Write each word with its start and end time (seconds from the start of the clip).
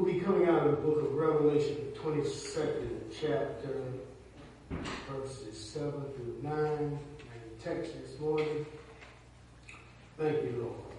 We'll 0.00 0.14
be 0.14 0.20
coming 0.20 0.48
out 0.48 0.66
of 0.66 0.70
the 0.70 0.76
book 0.78 1.02
of 1.02 1.14
Revelation, 1.14 1.76
the 1.92 2.00
22nd 2.00 3.00
chapter, 3.20 3.82
verses 5.10 5.62
7 5.62 5.92
through 5.92 6.38
9, 6.42 6.54
and 6.54 6.98
text 7.62 7.92
this 8.00 8.18
morning. 8.18 8.64
Thank 10.16 10.42
you, 10.42 10.54
Lord. 10.62 10.94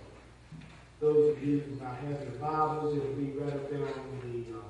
Those 1.00 1.36
of 1.36 1.44
you 1.44 1.62
who 1.62 1.72
do 1.72 1.82
not 1.84 1.96
have 1.96 2.22
your 2.22 2.40
Bibles, 2.40 2.96
it'll 2.96 3.14
be 3.14 3.32
right 3.32 3.52
up 3.52 3.72
there 3.72 3.88
on 3.88 4.22
the 4.24 4.56
uh, 4.56 4.62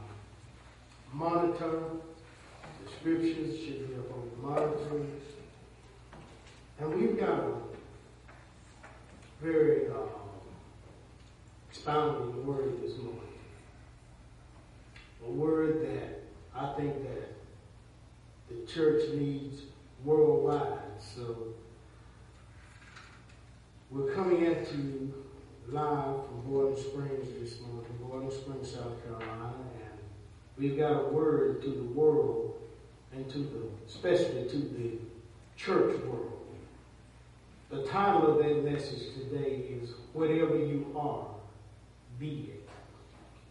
monitor. 1.11 1.81
The 2.85 2.91
scriptures 3.01 3.59
should 3.59 3.89
be 3.89 3.95
up 3.95 4.13
on 4.13 4.31
the 4.31 4.47
monitor. 4.47 5.07
And 6.79 6.95
we've 6.95 7.19
got 7.19 7.37
a 7.37 7.53
very 9.41 9.89
uh, 9.89 10.07
expounding 11.69 12.47
word 12.47 12.81
this 12.81 12.97
morning. 12.97 13.30
A 15.25 15.29
word 15.29 15.81
that 15.83 16.23
I 16.55 16.73
think 16.73 17.03
that 17.03 17.33
the 18.49 18.65
church 18.71 19.13
needs 19.13 19.61
worldwide. 20.03 20.79
So 20.99 21.53
we're 23.89 24.13
coming 24.13 24.45
at 24.45 24.73
you 24.73 25.13
live 25.67 26.25
from 26.25 26.41
Boiling 26.45 26.75
Springs 26.75 27.27
this 27.39 27.61
morning, 27.61 27.91
Boiling 28.01 28.31
Springs, 28.31 28.71
South 28.71 29.03
Carolina, 29.03 29.53
and 29.75 29.99
we've 30.57 30.77
got 30.77 30.91
a 30.91 31.07
word 31.09 31.61
to 31.61 31.69
the 31.69 31.83
world 31.83 32.59
and 33.13 33.29
to 33.29 33.37
the, 33.37 33.61
especially 33.87 34.49
to 34.49 34.57
the 34.57 34.91
church 35.55 36.01
world. 36.03 36.41
The 37.69 37.83
title 37.83 38.31
of 38.31 38.43
that 38.43 38.63
message 38.69 39.13
today 39.13 39.63
is 39.81 39.91
Whatever 40.13 40.57
You 40.57 40.93
Are, 40.95 41.27
Be 42.19 42.49
It. 42.53 42.60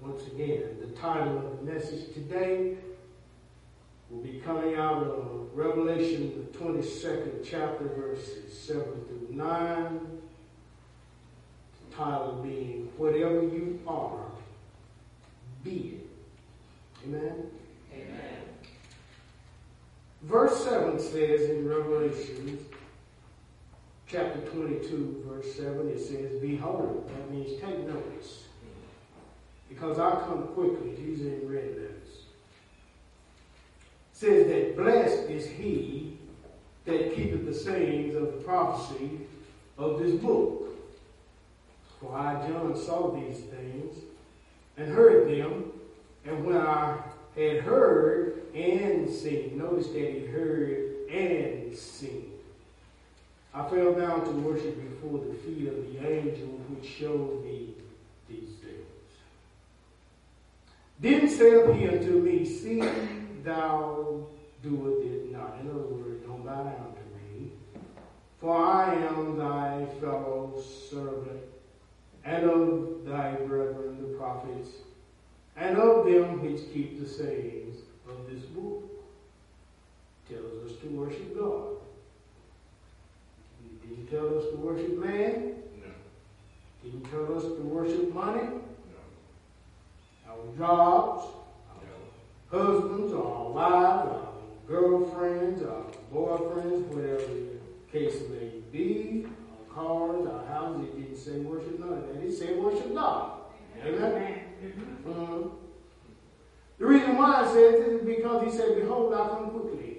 Once 0.00 0.26
again, 0.28 0.62
the 0.80 0.86
title 0.98 1.36
of 1.36 1.58
the 1.58 1.72
message 1.72 2.14
today 2.14 2.74
will 4.08 4.22
be 4.22 4.40
coming 4.44 4.74
out 4.74 5.02
of 5.02 5.48
Revelation, 5.54 6.48
the 6.50 6.58
22nd 6.58 7.44
chapter, 7.44 7.84
verses 7.84 8.58
7 8.58 8.82
through 8.82 9.28
9. 9.30 10.00
The 11.90 11.96
title 11.96 12.40
being, 12.42 12.90
Whatever 12.96 13.42
You 13.42 13.78
Are, 13.86 14.24
Be 15.62 15.98
It. 15.98 16.06
Amen? 17.04 17.50
Amen. 17.92 18.42
Verse 20.22 20.64
7 20.64 20.98
says 20.98 21.50
in 21.50 21.68
Revelation, 21.68 22.64
chapter 24.06 24.40
22, 24.50 25.24
verse 25.28 25.54
7, 25.56 25.88
it 25.90 26.00
says, 26.00 26.40
Behold, 26.40 27.10
that 27.14 27.30
means 27.30 27.60
take 27.60 27.86
notice 27.86 28.44
because 29.70 29.98
I 29.98 30.10
come 30.26 30.48
quickly. 30.48 30.94
He's 30.94 31.20
in 31.20 31.48
red 31.48 31.70
letters. 31.70 32.24
Says 34.12 34.46
that 34.48 34.76
blessed 34.76 35.30
is 35.30 35.46
he 35.46 36.18
that 36.84 37.14
keepeth 37.14 37.46
the 37.46 37.54
sayings 37.54 38.14
of 38.14 38.22
the 38.26 38.42
prophecy 38.44 39.20
of 39.78 39.98
this 39.98 40.20
book. 40.20 40.76
For 42.00 42.14
I, 42.14 42.46
John, 42.46 42.76
saw 42.76 43.10
these 43.10 43.38
things 43.38 43.96
and 44.76 44.92
heard 44.92 45.28
them, 45.28 45.72
and 46.26 46.44
when 46.44 46.56
I 46.56 46.98
had 47.36 47.60
heard 47.60 48.42
and 48.54 49.08
seen, 49.08 49.56
notice 49.56 49.88
that 49.88 50.10
he 50.10 50.26
heard 50.26 51.08
and 51.10 51.76
seen. 51.76 52.32
I 53.52 53.68
fell 53.68 53.94
down 53.94 54.24
to 54.24 54.30
worship 54.30 54.76
before 54.90 55.18
the 55.18 55.34
feet 55.34 55.68
of 55.68 55.74
the 55.74 56.08
angel 56.08 56.48
which 56.68 56.88
showed 56.88 57.44
me 57.44 57.74
these 58.28 58.50
things. 58.62 58.80
Then 61.00 61.28
saith 61.28 61.74
he 61.76 61.88
unto 61.88 62.20
me, 62.20 62.44
See 62.44 62.80
thou 63.42 64.26
do 64.62 65.00
it 65.02 65.32
not. 65.32 65.58
In 65.60 65.70
other 65.70 65.78
words, 65.78 66.22
don't 66.26 66.44
bow 66.44 66.62
down 66.62 66.92
to 66.92 67.34
me. 67.34 67.52
For 68.38 68.54
I 68.54 68.94
am 68.94 69.38
thy 69.38 69.86
fellow 69.98 70.62
servant, 70.90 71.40
and 72.24 72.44
of 72.44 73.06
thy 73.06 73.32
brethren 73.32 73.96
the 74.02 74.18
prophets, 74.18 74.68
and 75.56 75.78
of 75.78 76.04
them 76.04 76.42
which 76.42 76.70
keep 76.72 77.00
the 77.00 77.08
sayings 77.08 77.78
of 78.06 78.30
this 78.30 78.44
book. 78.44 78.84
Tells 80.28 80.70
us 80.70 80.78
to 80.82 80.86
worship 80.88 81.36
God. 81.36 81.76
He 83.62 83.88
didn't 83.88 84.06
tell 84.10 84.38
us 84.38 84.44
to 84.50 84.56
worship 84.56 84.98
man. 84.98 85.54
No. 85.82 85.90
Didn't 86.84 87.10
tell 87.10 87.36
us 87.36 87.42
to 87.42 87.62
worship 87.62 88.14
money. 88.14 88.48
Our 90.30 90.56
jobs, 90.56 91.26
No. 92.52 92.58
husbands, 92.58 93.12
or 93.12 93.24
our 93.34 93.50
wives, 93.50 94.08
our 94.10 94.32
girlfriends, 94.68 95.62
our 95.62 95.84
boyfriends, 96.12 96.86
whatever 96.88 97.22
the 97.22 97.58
case 97.90 98.20
may 98.30 98.60
be, 98.72 99.26
our 99.26 99.74
cars, 99.74 100.26
our 100.26 100.46
houses. 100.46 100.86
It 100.88 101.00
didn't 101.00 101.16
say 101.16 101.38
worship 101.40 101.78
none 101.80 101.92
of 101.92 102.08
that. 102.08 102.22
It 102.24 102.32
said 102.32 102.62
worship 102.62 102.94
God. 102.94 103.32
Amen. 103.84 104.40
Mhm. 105.06 105.50
The 106.78 106.86
reason 106.86 107.16
why 107.16 107.42
I 107.42 107.46
says 107.46 107.84
this 107.84 108.00
is 108.00 108.06
because 108.06 108.44
he 108.44 108.50
said, 108.56 108.74
Behold, 108.80 109.12
I 109.14 109.28
come 109.28 109.50
quickly. 109.50 109.98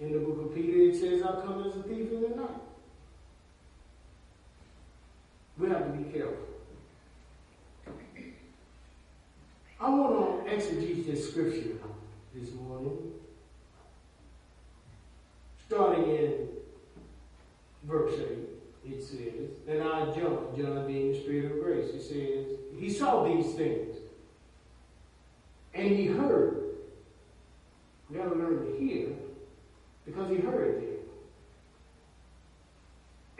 In 0.00 0.12
the 0.12 0.18
book 0.18 0.46
of 0.46 0.54
Peter, 0.54 0.78
it 0.90 0.96
says, 0.96 1.22
I 1.22 1.40
come 1.42 1.62
as 1.64 1.76
a 1.76 1.82
thief 1.82 2.10
in 2.10 2.22
the 2.22 2.28
night. 2.30 2.60
We 5.58 5.68
have 5.68 5.92
to 5.92 5.98
be 5.98 6.10
careful. 6.10 6.36
I 9.82 9.88
want 9.88 10.46
to 10.46 10.54
exegete 10.54 11.06
this 11.06 11.28
scripture 11.28 11.72
this 12.32 12.52
morning, 12.52 12.98
starting 15.66 16.04
in 16.04 16.48
verse 17.82 18.14
8. 18.14 18.92
It 18.92 19.02
says, 19.02 19.50
and 19.66 19.82
I 19.82 20.04
jumped, 20.14 20.56
John 20.56 20.86
being 20.86 21.12
the 21.12 21.20
Spirit 21.20 21.50
of 21.50 21.60
grace. 21.64 21.90
It 21.90 22.00
says, 22.00 22.58
He 22.78 22.90
saw 22.90 23.24
these 23.24 23.54
things, 23.54 23.96
and 25.74 25.88
He 25.88 26.06
heard. 26.06 26.62
We 28.08 28.18
got 28.18 28.28
to 28.28 28.36
learn 28.36 28.64
to 28.64 28.78
hear 28.78 29.08
because 30.06 30.30
He 30.30 30.36
heard 30.36 30.76
them. 30.76 30.88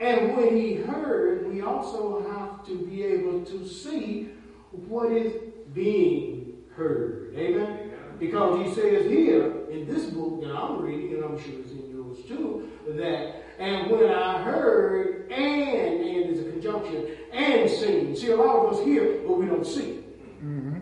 And 0.01 0.35
when 0.35 0.57
He 0.57 0.75
heard, 0.75 1.49
we 1.49 1.61
also 1.61 2.21
have 2.29 2.65
to 2.67 2.85
be 2.85 3.03
able 3.03 3.45
to 3.45 3.65
see 3.65 4.31
what 4.71 5.09
is 5.13 5.31
being 5.73 6.32
heard. 6.75 7.33
Amen? 7.35 7.91
Because 8.19 8.65
he 8.65 8.73
says 8.73 9.09
here 9.09 9.69
in 9.69 9.87
this 9.87 10.05
book 10.05 10.41
that 10.41 10.55
I'm 10.55 10.81
reading, 10.81 11.15
and 11.15 11.23
I'm 11.23 11.41
sure 11.41 11.59
it's 11.59 11.71
in 11.71 11.89
yours 11.89 12.17
too, 12.27 12.69
that 12.87 13.43
and 13.59 13.91
when 13.91 14.09
I 14.09 14.41
heard 14.41 15.31
and 15.31 16.03
and 16.03 16.29
is 16.29 16.39
a 16.45 16.51
conjunction 16.51 17.07
and 17.31 17.69
seen. 17.69 18.15
See, 18.15 18.31
a 18.31 18.35
lot 18.35 18.65
of 18.65 18.73
us 18.73 18.85
hear, 18.85 19.21
but 19.25 19.37
we 19.37 19.45
don't 19.45 19.65
see. 19.65 20.03
Mm-hmm. 20.43 20.79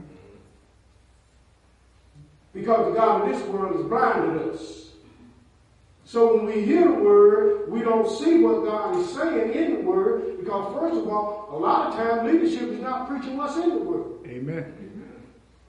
Because 2.53 2.93
the 2.93 2.99
God 2.99 3.21
of 3.21 3.29
this 3.29 3.47
world 3.47 3.75
has 3.75 3.85
blinded 3.85 4.53
us. 4.53 4.91
So 6.03 6.35
when 6.35 6.45
we 6.45 6.65
hear 6.65 6.85
the 6.89 6.99
word, 6.99 7.71
we 7.71 7.81
don't 7.81 8.09
see 8.19 8.39
what 8.43 8.65
God 8.65 8.97
is 8.97 9.13
saying 9.13 9.53
in 9.53 9.75
the 9.75 9.81
word, 9.81 10.39
because 10.39 10.73
first 10.77 10.97
of 10.97 11.07
all, 11.07 11.47
a 11.51 11.57
lot 11.57 11.87
of 11.87 11.95
times 11.95 12.31
leadership 12.31 12.69
is 12.69 12.81
not 12.81 13.07
preaching 13.07 13.37
what's 13.37 13.55
in 13.55 13.69
the 13.69 13.77
word. 13.77 14.27
Amen. 14.27 14.91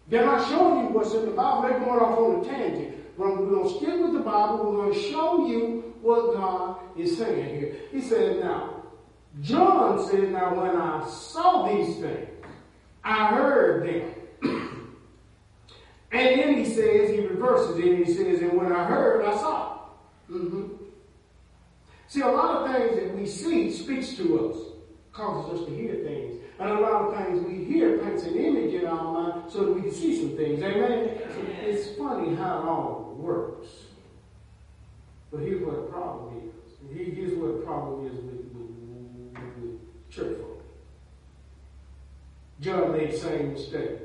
They're 0.08 0.26
not 0.26 0.48
showing 0.48 0.84
you 0.86 0.92
what's 0.92 1.14
in 1.14 1.24
the 1.24 1.30
Bible. 1.30 1.62
They're 1.62 1.78
going 1.78 2.00
off 2.00 2.18
on 2.18 2.40
a 2.40 2.44
tangent. 2.44 3.18
But 3.18 3.38
we're 3.38 3.50
going 3.50 3.64
to 3.64 3.76
stick 3.76 4.00
with 4.00 4.12
the 4.14 4.20
Bible. 4.20 4.72
We're 4.72 4.84
going 4.84 4.94
to 4.94 5.10
show 5.10 5.46
you 5.46 5.94
what 6.00 6.34
God 6.34 6.76
is 6.96 7.16
saying 7.16 7.58
here. 7.58 7.76
He 7.90 8.00
said, 8.00 8.40
now, 8.40 8.82
John 9.40 10.04
says, 10.08 10.28
now 10.28 10.54
when 10.54 10.76
I 10.76 11.08
saw 11.08 11.68
these 11.68 11.96
things, 11.98 12.28
I 13.04 13.28
heard 13.28 13.86
them. 13.86 14.10
and 16.12 16.40
then 16.40 16.54
he 16.54 16.64
says, 16.64 17.10
he 17.10 17.26
reverses 17.26 17.78
it, 17.78 17.84
and 17.84 18.06
he 18.06 18.12
says, 18.12 18.40
and 18.40 18.52
when 18.52 18.72
I 18.72 18.84
heard, 18.84 19.24
I 19.24 19.36
saw. 19.36 19.78
hmm 20.26 20.68
See, 22.08 22.20
a 22.20 22.28
lot 22.28 22.56
of 22.56 22.76
things 22.76 22.96
that 22.96 23.16
we 23.16 23.26
see 23.26 23.72
speaks 23.72 24.12
to 24.16 24.50
us, 24.50 24.56
causes 25.12 25.60
us 25.60 25.66
to 25.66 25.74
hear 25.74 25.94
things. 25.94 26.41
And 26.62 26.70
a 26.70 26.80
lot 26.80 26.92
of 26.92 27.14
times 27.14 27.44
we 27.44 27.64
hear 27.64 27.98
paints 27.98 28.22
an 28.22 28.36
image 28.36 28.72
in 28.72 28.86
our 28.86 29.02
mind 29.02 29.50
so 29.50 29.64
that 29.64 29.72
we 29.72 29.82
can 29.82 29.90
see 29.90 30.16
some 30.16 30.36
things. 30.36 30.62
Amen? 30.62 31.18
So 31.34 31.44
it's 31.60 31.98
funny 31.98 32.36
how 32.36 32.58
it 32.58 32.64
all 32.64 33.16
works. 33.18 33.66
But 35.32 35.40
here's 35.40 35.60
what 35.60 35.74
the 35.74 35.90
problem 35.90 36.38
is. 36.38 36.96
Here's 36.96 37.34
what 37.34 37.58
the 37.58 37.66
problem 37.66 38.06
is 38.06 38.12
with, 38.12 38.44
with, 38.54 39.42
with, 39.60 40.08
church 40.08 40.38
folk. 40.38 40.62
John 42.60 42.92
made 42.92 43.10
the 43.10 43.18
same 43.18 43.54
mistake. 43.54 43.98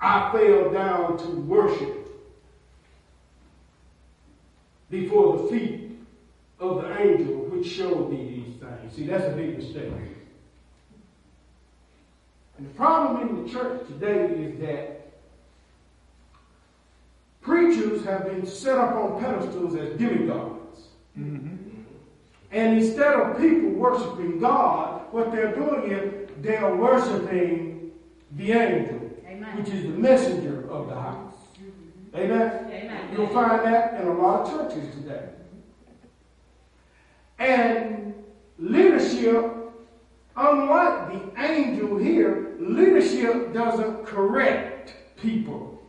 I 0.00 0.32
fell 0.32 0.72
down 0.72 1.16
to 1.18 1.26
worship 1.26 2.08
before 4.90 5.36
the 5.36 5.48
feet 5.48 5.90
of 6.58 6.82
the 6.82 7.00
angel 7.00 7.36
which 7.36 7.68
showed 7.68 8.10
me 8.10 8.16
these 8.16 8.56
things. 8.56 8.96
See, 8.96 9.06
that's 9.06 9.32
a 9.32 9.36
big 9.36 9.56
mistake. 9.56 9.92
And 12.60 12.68
the 12.68 12.74
problem 12.74 13.26
in 13.26 13.42
the 13.42 13.50
church 13.50 13.86
today 13.86 14.26
is 14.34 14.60
that 14.60 15.12
preachers 17.40 18.04
have 18.04 18.26
been 18.26 18.44
set 18.44 18.76
up 18.76 18.94
on 18.96 19.18
pedestals 19.18 19.74
as 19.76 19.96
demigods. 19.96 20.88
Mm-hmm. 21.18 21.56
And 22.52 22.78
instead 22.78 23.14
of 23.14 23.38
people 23.38 23.70
worshiping 23.70 24.40
God, 24.40 25.10
what 25.10 25.32
they're 25.32 25.54
doing 25.54 25.90
is 25.90 26.28
they 26.42 26.56
are 26.56 26.76
worshiping 26.76 27.92
the 28.32 28.52
angel, 28.52 29.10
Amen. 29.26 29.56
which 29.56 29.68
is 29.68 29.84
the 29.84 29.98
messenger 29.98 30.70
of 30.70 30.88
the 30.88 30.96
house. 30.96 31.34
Amen? 32.14 32.70
Amen. 32.70 33.08
You'll 33.16 33.28
find 33.28 33.64
that 33.64 34.02
in 34.02 34.06
a 34.06 34.12
lot 34.12 34.46
of 34.46 34.70
churches 34.70 34.94
today. 34.96 35.28
And 37.38 38.12
leadership, 38.58 39.59
unlike 40.40 41.12
the 41.12 41.42
angel 41.42 41.98
here, 41.98 42.56
leadership 42.58 43.52
doesn't 43.52 44.06
correct 44.06 44.94
people 45.16 45.82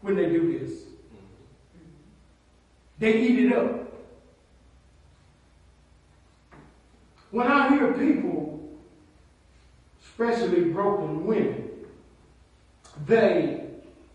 when 0.00 0.16
they 0.16 0.28
do 0.28 0.58
this. 0.58 0.84
They 2.98 3.20
eat 3.20 3.46
it 3.46 3.52
up. 3.52 3.92
When 7.30 7.46
I 7.46 7.70
hear 7.70 7.92
people, 7.92 8.70
especially 10.02 10.64
broken 10.64 11.26
women, 11.26 11.70
they 13.06 13.64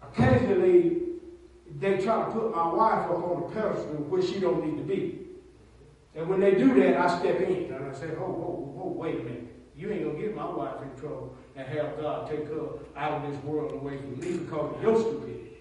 occasionally 0.02 1.02
they 1.80 1.98
try 1.98 2.26
to 2.26 2.32
put 2.32 2.56
my 2.56 2.68
wife 2.68 3.06
up 3.06 3.24
on 3.24 3.44
a 3.44 3.54
pedestal 3.54 4.06
where 4.10 4.22
she 4.22 4.40
don't 4.40 4.66
need 4.66 4.78
to 4.78 4.84
be. 4.84 5.20
And 6.16 6.28
when 6.30 6.40
they 6.40 6.56
do 6.56 6.74
that, 6.80 6.98
I 6.98 7.20
step 7.20 7.42
in 7.42 7.74
and 7.74 7.86
I 7.86 7.94
say, 7.94 8.08
oh, 8.18 8.24
whoa, 8.24 8.72
whoa, 8.76 8.92
wait 8.92 9.20
a 9.20 9.24
minute. 9.24 9.57
You 9.78 9.92
ain't 9.92 10.06
gonna 10.06 10.20
get 10.20 10.36
my 10.36 10.50
wife 10.50 10.82
in 10.82 11.00
trouble 11.00 11.38
and 11.56 11.68
have 11.68 12.00
God 12.00 12.30
take 12.30 12.48
her 12.48 12.68
out 12.96 13.24
of 13.24 13.32
this 13.32 13.44
world 13.44 13.74
away 13.74 13.98
from 13.98 14.20
me 14.20 14.38
because 14.38 14.76
of 14.76 14.82
your 14.82 15.00
stupidity. 15.00 15.58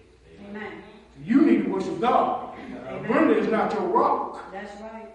Amen. 0.49 0.83
You 1.23 1.41
need 1.41 1.65
to 1.65 1.69
worship 1.69 1.99
God. 2.01 2.55
Uh. 2.87 2.99
Brenda 2.99 3.37
is 3.37 3.47
not 3.47 3.73
your 3.73 3.83
rock. 3.83 4.51
That's 4.51 4.79
right. 4.81 5.07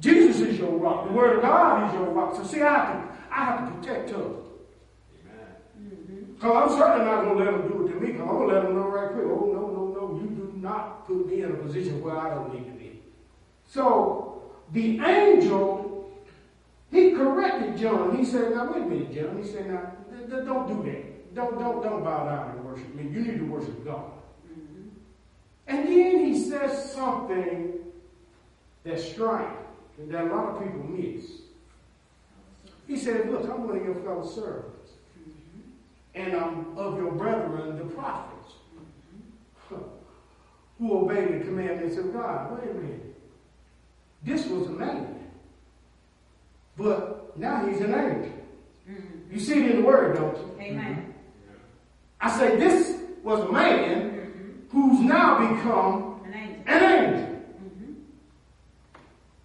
Jesus 0.00 0.40
is 0.40 0.58
your 0.58 0.70
rock. 0.78 1.08
The 1.08 1.12
Word 1.12 1.36
of 1.36 1.42
God 1.42 1.88
is 1.88 1.94
your 1.94 2.10
rock. 2.10 2.36
So 2.36 2.44
see, 2.44 2.62
I 2.62 2.72
have 2.72 3.02
to, 3.02 3.34
I 3.34 3.44
have 3.44 3.66
to 3.66 3.74
protect 3.78 4.10
her. 4.10 4.16
Amen. 4.16 4.34
Mm-hmm. 5.80 6.32
Because 6.34 6.70
I'm 6.70 6.78
certainly 6.78 7.04
not 7.04 7.24
going 7.24 7.38
to 7.38 7.44
let 7.44 7.50
them 7.52 7.68
do 7.68 7.86
it 7.86 7.92
to 7.92 8.00
me. 8.00 8.12
Because 8.12 8.20
I'm 8.20 8.28
going 8.28 8.48
to 8.48 8.54
let 8.54 8.62
them 8.64 8.74
know 8.74 8.88
right 8.88 9.10
quick. 9.12 9.24
Oh, 9.24 9.50
no, 9.52 9.66
no, 9.66 9.94
no. 9.98 10.20
You 10.22 10.28
do 10.28 10.52
not 10.56 11.06
put 11.06 11.26
me 11.26 11.42
in 11.42 11.50
a 11.50 11.54
position 11.54 12.00
where 12.00 12.16
I 12.16 12.34
don't 12.34 12.54
need 12.54 12.64
to 12.66 12.78
be. 12.78 13.02
So 13.66 14.42
the 14.72 15.00
angel, 15.00 15.87
he 16.90 17.12
corrected 17.12 17.76
John. 17.76 18.16
He 18.16 18.24
said, 18.24 18.52
now 18.52 18.72
wait 18.72 18.82
a 18.82 18.86
minute, 18.86 19.12
John. 19.12 19.42
He 19.42 19.48
said, 19.48 19.70
now 19.70 19.92
th- 20.10 20.30
th- 20.30 20.44
don't 20.44 20.66
do 20.68 20.90
that. 20.90 21.34
Don't, 21.34 21.58
don't, 21.58 21.82
don't 21.82 22.02
bow 22.02 22.24
down 22.24 22.56
and 22.56 22.64
worship 22.64 22.94
me. 22.94 23.04
You 23.04 23.20
need 23.20 23.38
to 23.38 23.44
worship 23.44 23.84
God. 23.84 24.10
Mm-hmm. 24.50 24.88
And 25.66 25.88
then 25.88 26.24
he 26.24 26.48
says 26.48 26.92
something 26.92 27.74
that's 28.84 29.04
strange 29.04 29.58
and 29.98 30.10
that 30.10 30.24
a 30.24 30.34
lot 30.34 30.56
of 30.56 30.62
people 30.62 30.84
miss. 30.84 31.24
He 32.86 32.96
said, 32.96 33.30
Look, 33.30 33.42
I'm 33.44 33.66
one 33.66 33.76
of 33.76 33.84
your 33.84 33.96
fellow 33.96 34.26
servants, 34.26 34.92
and 36.14 36.34
I'm 36.34 36.76
of 36.78 36.96
your 36.96 37.12
brethren, 37.12 37.76
the 37.76 37.84
prophets, 37.84 38.54
who 40.78 40.92
obey 40.92 41.38
the 41.38 41.44
commandments 41.44 41.98
of 41.98 42.12
God. 42.12 42.58
Wait 42.58 42.70
a 42.70 42.74
minute. 42.74 43.20
This 44.22 44.46
was 44.46 44.68
a 44.68 44.70
man, 44.70 45.17
but 46.78 47.36
now 47.36 47.66
he's 47.66 47.80
an 47.80 47.92
angel. 47.92 48.32
Mm-hmm. 48.88 49.34
You 49.34 49.40
see 49.40 49.64
it 49.64 49.70
in 49.72 49.76
the 49.82 49.86
word, 49.86 50.16
don't 50.16 50.36
you? 50.36 50.56
Amen. 50.60 51.14
I 52.20 52.30
say 52.38 52.56
this 52.56 52.96
was 53.22 53.40
a 53.40 53.52
man 53.52 54.10
Mm-hmm. 54.10 54.68
who's 54.70 55.00
now 55.00 55.54
become 55.54 56.20
An 56.26 56.34
angel. 56.34 56.62
an 56.66 56.82
angel. 56.82 57.26
Mm-hmm. 57.62 57.92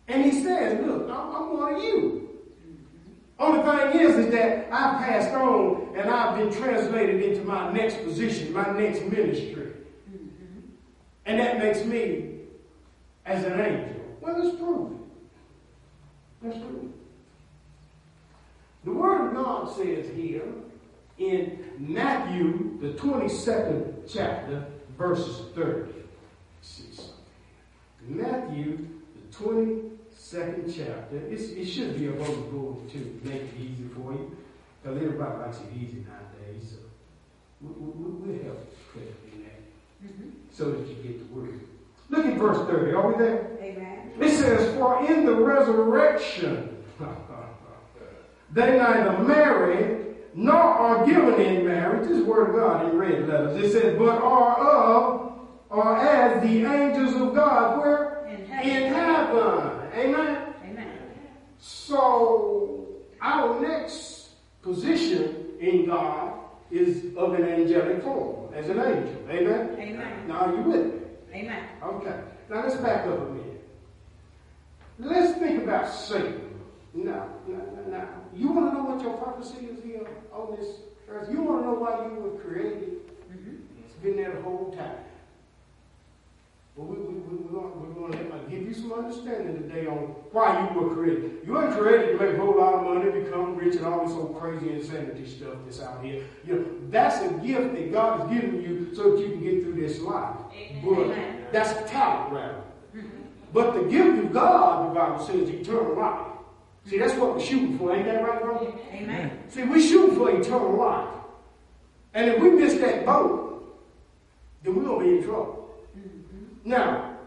And 0.07 0.23
he 0.25 0.43
says, 0.43 0.85
look, 0.85 1.09
I'm, 1.09 1.35
I'm 1.35 1.57
one 1.57 1.73
of 1.75 1.83
you. 1.83 2.29
Only 3.39 3.63
thing 3.91 3.99
is, 4.01 4.15
is 4.25 4.31
that 4.31 4.67
I've 4.71 4.99
passed 5.03 5.33
on 5.33 5.93
and 5.97 6.09
I've 6.09 6.37
been 6.37 6.51
translated 6.61 7.21
into 7.21 7.43
my 7.43 7.71
next 7.73 8.03
position, 8.03 8.53
my 8.53 8.69
next 8.77 9.01
ministry. 9.03 9.73
Mm-hmm. 10.09 10.59
And 11.25 11.39
that 11.39 11.57
makes 11.59 11.83
me 11.83 12.29
as 13.25 13.43
an 13.43 13.59
angel. 13.59 13.95
Well, 14.21 14.41
let's 14.43 14.55
prove 14.57 14.91
it. 14.91 14.97
Let's 16.43 16.57
prove 16.59 16.83
it. 16.83 16.89
The 18.83 18.91
Word 18.91 19.27
of 19.27 19.33
God 19.33 19.75
says 19.75 20.07
here 20.15 20.43
in 21.17 21.59
Matthew, 21.79 22.77
the 22.81 22.89
22nd 22.99 24.09
chapter, 24.11 24.65
verses 24.97 25.47
30. 25.55 25.91
See 26.61 26.83
something. 26.93 27.13
Matthew, 28.07 28.87
the 29.15 29.37
22nd 29.37 30.75
chapter. 30.75 31.17
It's, 31.29 31.43
it 31.51 31.65
should 31.65 31.97
be 31.97 32.07
above 32.07 32.27
the 32.27 32.41
board 32.51 32.89
to 32.91 33.19
make 33.23 33.41
it 33.43 33.53
easy 33.59 33.87
for 33.95 34.11
you. 34.13 34.35
Because 34.81 34.97
everybody 35.01 35.37
likes 35.39 35.57
it 35.59 35.67
easy 35.77 36.05
nowadays. 36.05 36.71
So 36.71 36.77
we, 37.61 37.69
we, 37.69 38.09
we'll 38.33 38.43
help 38.43 38.75
click 38.91 39.13
in 39.33 39.43
that 39.43 39.49
Mm-hmm. 40.03 40.29
so 40.51 40.71
that 40.71 40.85
you 40.85 40.95
get 40.95 41.19
the 41.19 41.33
word. 41.33 41.61
Look 42.09 42.25
at 42.25 42.37
verse 42.37 42.67
30. 42.67 42.91
Are 42.91 43.07
we 43.13 43.17
there? 43.23 43.47
Amen. 43.61 44.11
It 44.19 44.29
says, 44.31 44.75
For 44.75 45.05
in 45.09 45.25
the 45.25 45.33
resurrection 45.33 46.82
they 48.53 48.77
neither 48.77 49.17
marry 49.19 50.03
nor 50.35 50.55
are 50.55 51.05
given 51.05 51.39
in 51.41 51.65
marriage. 51.65 52.07
This 52.07 52.17
is 52.17 52.23
word 52.23 52.49
of 52.49 52.55
God 52.55 52.89
in 52.89 52.97
red 52.97 53.27
letters. 53.27 53.63
It 53.63 53.71
says, 53.71 53.97
But 53.97 54.21
are 54.21 54.57
of, 54.57 55.33
or 55.69 55.97
as 55.97 56.41
the 56.43 56.65
angels 56.65 57.15
of 57.15 57.33
God, 57.33 57.79
where? 57.79 58.25
In 58.27 58.45
heaven. 58.45 58.69
In 58.69 58.93
heaven. 58.93 59.89
Amen. 59.95 60.53
Amen. 60.65 60.97
So, 61.59 62.87
our 63.21 63.59
next 63.59 64.29
position 64.61 65.45
in 65.59 65.85
God 65.85 66.39
is 66.71 67.15
of 67.15 67.33
an 67.33 67.43
angelic 67.43 68.03
form, 68.03 68.53
as 68.53 68.69
an 68.69 68.79
angel. 68.79 69.17
Amen? 69.29 69.75
Amen. 69.79 70.27
Now, 70.27 70.45
are 70.45 70.55
you 70.55 70.61
with 70.63 70.85
me? 70.85 70.99
Amen. 71.33 71.63
Okay. 71.83 72.19
Now 72.49 72.63
let's 72.63 72.75
back 72.75 73.05
up 73.07 73.19
a 73.19 73.31
minute. 73.31 73.69
Let's 74.99 75.39
think 75.39 75.63
about 75.63 75.91
Satan. 75.91 76.59
Now, 76.93 77.29
now, 77.47 77.63
now. 77.87 78.22
You 78.35 78.49
want 78.49 78.71
to 78.71 78.77
know 78.77 78.83
what 78.83 79.01
your 79.01 79.17
purpose 79.17 79.51
is 79.51 79.83
here 79.83 80.07
on 80.31 80.55
this 80.57 80.77
earth? 81.09 81.29
You 81.31 81.41
want 81.41 81.61
to 81.61 81.67
know 81.67 81.73
why 81.73 82.05
you 82.05 82.13
were 82.19 82.39
created? 82.39 83.05
Mm-hmm. 83.31 83.55
It's 83.85 83.93
been 84.01 84.17
there 84.17 84.33
the 84.33 84.41
whole 84.41 84.73
time. 84.75 84.97
But 86.75 86.83
we, 86.85 86.97
we, 86.97 87.13
we, 87.13 87.35
we're 87.45 87.93
going 87.93 88.11
we're 88.11 88.39
to 88.39 88.49
give 88.49 88.67
you 88.67 88.73
some 88.73 88.91
understanding 88.91 89.61
today 89.61 89.85
on 89.85 90.15
why 90.31 90.67
you 90.73 90.79
were 90.79 90.95
created. 90.95 91.41
You 91.45 91.53
weren't 91.53 91.77
created 91.77 92.17
to 92.17 92.25
make 92.25 92.35
a 92.35 92.39
whole 92.39 92.57
lot 92.57 92.73
of 92.73 92.83
money, 92.83 93.11
become 93.11 93.55
rich, 93.55 93.75
and 93.75 93.85
all 93.85 94.07
this 94.07 94.15
old 94.15 94.39
crazy 94.39 94.71
insanity 94.71 95.27
stuff 95.27 95.53
that's 95.65 95.79
out 95.79 96.03
here. 96.03 96.23
You 96.47 96.55
know, 96.55 96.65
that's 96.89 97.21
a 97.21 97.29
gift 97.45 97.75
that 97.75 97.91
God 97.91 98.21
has 98.21 98.41
given 98.41 98.61
you 98.61 98.95
so 98.95 99.11
that 99.11 99.19
you 99.19 99.29
can 99.29 99.43
get 99.43 99.63
through 99.63 99.75
this 99.75 99.99
life. 99.99 100.35
But 100.83 100.99
Amen. 100.99 101.45
that's 101.51 101.71
a 101.79 101.87
talent, 101.87 102.33
rather. 102.33 102.61
Mm-hmm. 102.95 103.07
But 103.53 103.73
the 103.75 103.83
gift 103.83 104.25
of 104.25 104.33
God, 104.33 104.89
the 104.89 104.99
Bible 104.99 105.23
says, 105.23 105.49
eternal 105.49 105.95
life. 105.95 106.32
See, 106.85 106.97
that's 106.97 107.13
what 107.13 107.35
we're 107.35 107.41
shooting 107.41 107.77
for. 107.77 107.95
Ain't 107.95 108.05
that 108.05 108.23
right, 108.23 108.41
brother? 108.41 108.73
Amen. 108.91 109.39
See, 109.49 109.63
we're 109.63 109.81
shooting 109.81 110.15
for 110.17 110.29
eternal 110.29 110.75
life. 110.75 111.07
And 112.13 112.29
if 112.29 112.41
we 112.41 112.51
miss 112.51 112.73
that 112.75 113.05
boat, 113.05 113.79
then 114.63 114.75
we're 114.75 114.83
going 114.83 115.05
to 115.05 115.11
be 115.11 115.17
in 115.19 115.23
trouble. 115.23 115.69
Now, 116.65 117.17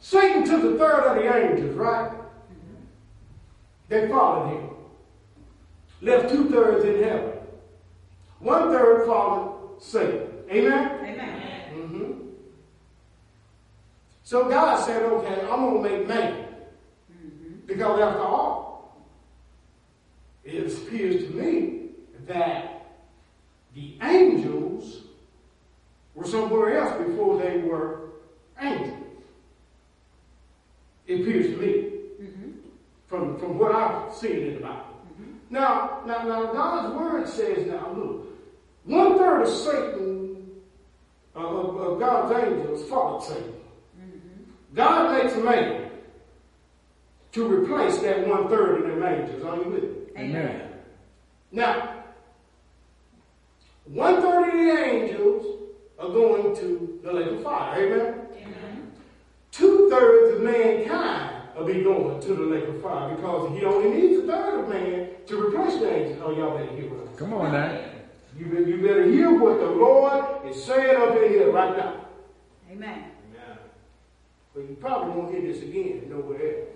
Satan 0.00 0.44
took 0.44 0.62
a 0.62 0.78
third 0.78 1.04
of 1.04 1.16
the 1.16 1.34
angels, 1.36 1.76
right? 1.76 2.12
They 3.88 4.08
followed 4.08 4.54
him. 4.54 4.70
Left 6.00 6.30
two 6.30 6.48
thirds 6.50 6.84
in 6.84 7.02
heaven. 7.02 7.32
One 8.38 8.70
third 8.70 9.06
followed 9.06 9.78
Satan. 9.80 10.28
Amen? 10.50 10.90
Amen. 11.04 11.70
hmm 11.72 12.12
So 14.22 14.48
God 14.48 14.84
said, 14.84 15.02
okay, 15.02 15.40
I'm 15.50 15.60
going 15.60 15.82
to 15.82 15.88
make 15.90 16.08
man. 16.08 16.47
Because 17.68 18.00
after 18.00 18.22
all, 18.22 19.06
it 20.42 20.66
appears 20.66 21.24
to 21.24 21.30
me 21.34 21.90
that 22.26 22.86
the 23.74 23.94
angels 24.02 25.02
were 26.14 26.26
somewhere 26.26 26.78
else 26.78 27.06
before 27.06 27.38
they 27.40 27.58
were 27.58 28.08
angels. 28.60 28.96
It 31.06 31.20
appears 31.20 31.46
to 31.54 31.56
me 31.58 31.84
Mm-hmm. 32.18 32.50
from, 33.06 33.38
from 33.38 33.58
what 33.60 33.70
I've 33.72 34.12
seen 34.12 34.38
in 34.38 34.54
the 34.54 34.60
Bible. 34.60 34.82
Now, 35.50 36.00
now, 36.04 36.24
now, 36.24 36.52
God's 36.52 36.94
word 36.98 37.28
says, 37.28 37.64
now 37.68 37.92
look, 37.92 38.26
one 38.82 39.16
third 39.16 39.42
of 39.42 39.48
Satan, 39.48 40.48
uh, 41.36 41.38
of, 41.38 41.76
of 41.76 42.00
God's 42.00 42.44
angels, 42.44 42.88
followed 42.88 43.22
Satan. 43.22 43.54
God 44.74 45.22
makes 45.22 45.36
a 45.36 45.40
man 45.40 45.87
to 47.32 47.46
replace 47.46 47.98
that 47.98 48.26
one 48.26 48.48
third 48.48 48.82
of 48.82 48.90
them 48.90 49.02
angels. 49.02 49.44
Are 49.44 49.56
you 49.56 49.70
with 49.70 49.82
me? 49.82 49.90
Amen. 50.18 50.72
Now, 51.52 52.04
one 53.84 54.20
third 54.20 54.48
of 54.48 54.54
the 54.54 54.84
angels 54.84 55.62
are 55.98 56.08
going 56.08 56.56
to 56.56 57.00
the 57.02 57.12
lake 57.12 57.26
of 57.26 57.42
fire. 57.42 57.84
Amen? 57.84 58.26
Amen. 58.36 58.92
Two 59.50 59.88
thirds 59.90 60.36
of 60.36 60.42
mankind 60.42 61.42
will 61.56 61.64
be 61.64 61.82
going 61.82 62.20
to 62.20 62.34
the 62.34 62.42
lake 62.42 62.68
of 62.68 62.82
fire 62.82 63.14
because 63.14 63.58
he 63.58 63.64
only 63.64 63.90
needs 63.90 64.22
a 64.22 64.26
third 64.26 64.60
of 64.60 64.68
man 64.68 65.08
to 65.26 65.46
replace 65.46 65.78
the 65.80 65.92
angels. 65.92 66.22
Oh, 66.22 66.36
y'all 66.36 66.56
better 66.56 66.72
hear 66.76 66.90
what 66.90 67.08
I'm 67.08 67.16
Come 67.16 67.34
on 67.34 67.52
now. 67.52 67.80
You 68.38 68.46
better, 68.46 68.68
you 68.68 68.76
better 68.86 69.04
hear 69.04 69.36
what 69.36 69.58
the 69.58 69.66
Lord 69.66 70.46
is 70.46 70.62
saying 70.62 70.96
up 70.96 71.16
in 71.16 71.30
here 71.30 71.50
right 71.50 71.76
now. 71.76 72.04
Amen. 72.70 73.10
Amen. 73.32 73.58
But 74.54 74.60
you 74.68 74.76
probably 74.80 75.16
won't 75.16 75.34
hear 75.34 75.52
this 75.52 75.62
again 75.62 76.04
nowhere 76.08 76.60
else. 76.60 76.68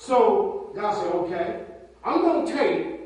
So 0.00 0.72
God 0.74 0.94
said, 0.94 1.12
okay, 1.12 1.62
I'm 2.02 2.22
going 2.22 2.46
to 2.46 2.52
take, 2.54 3.00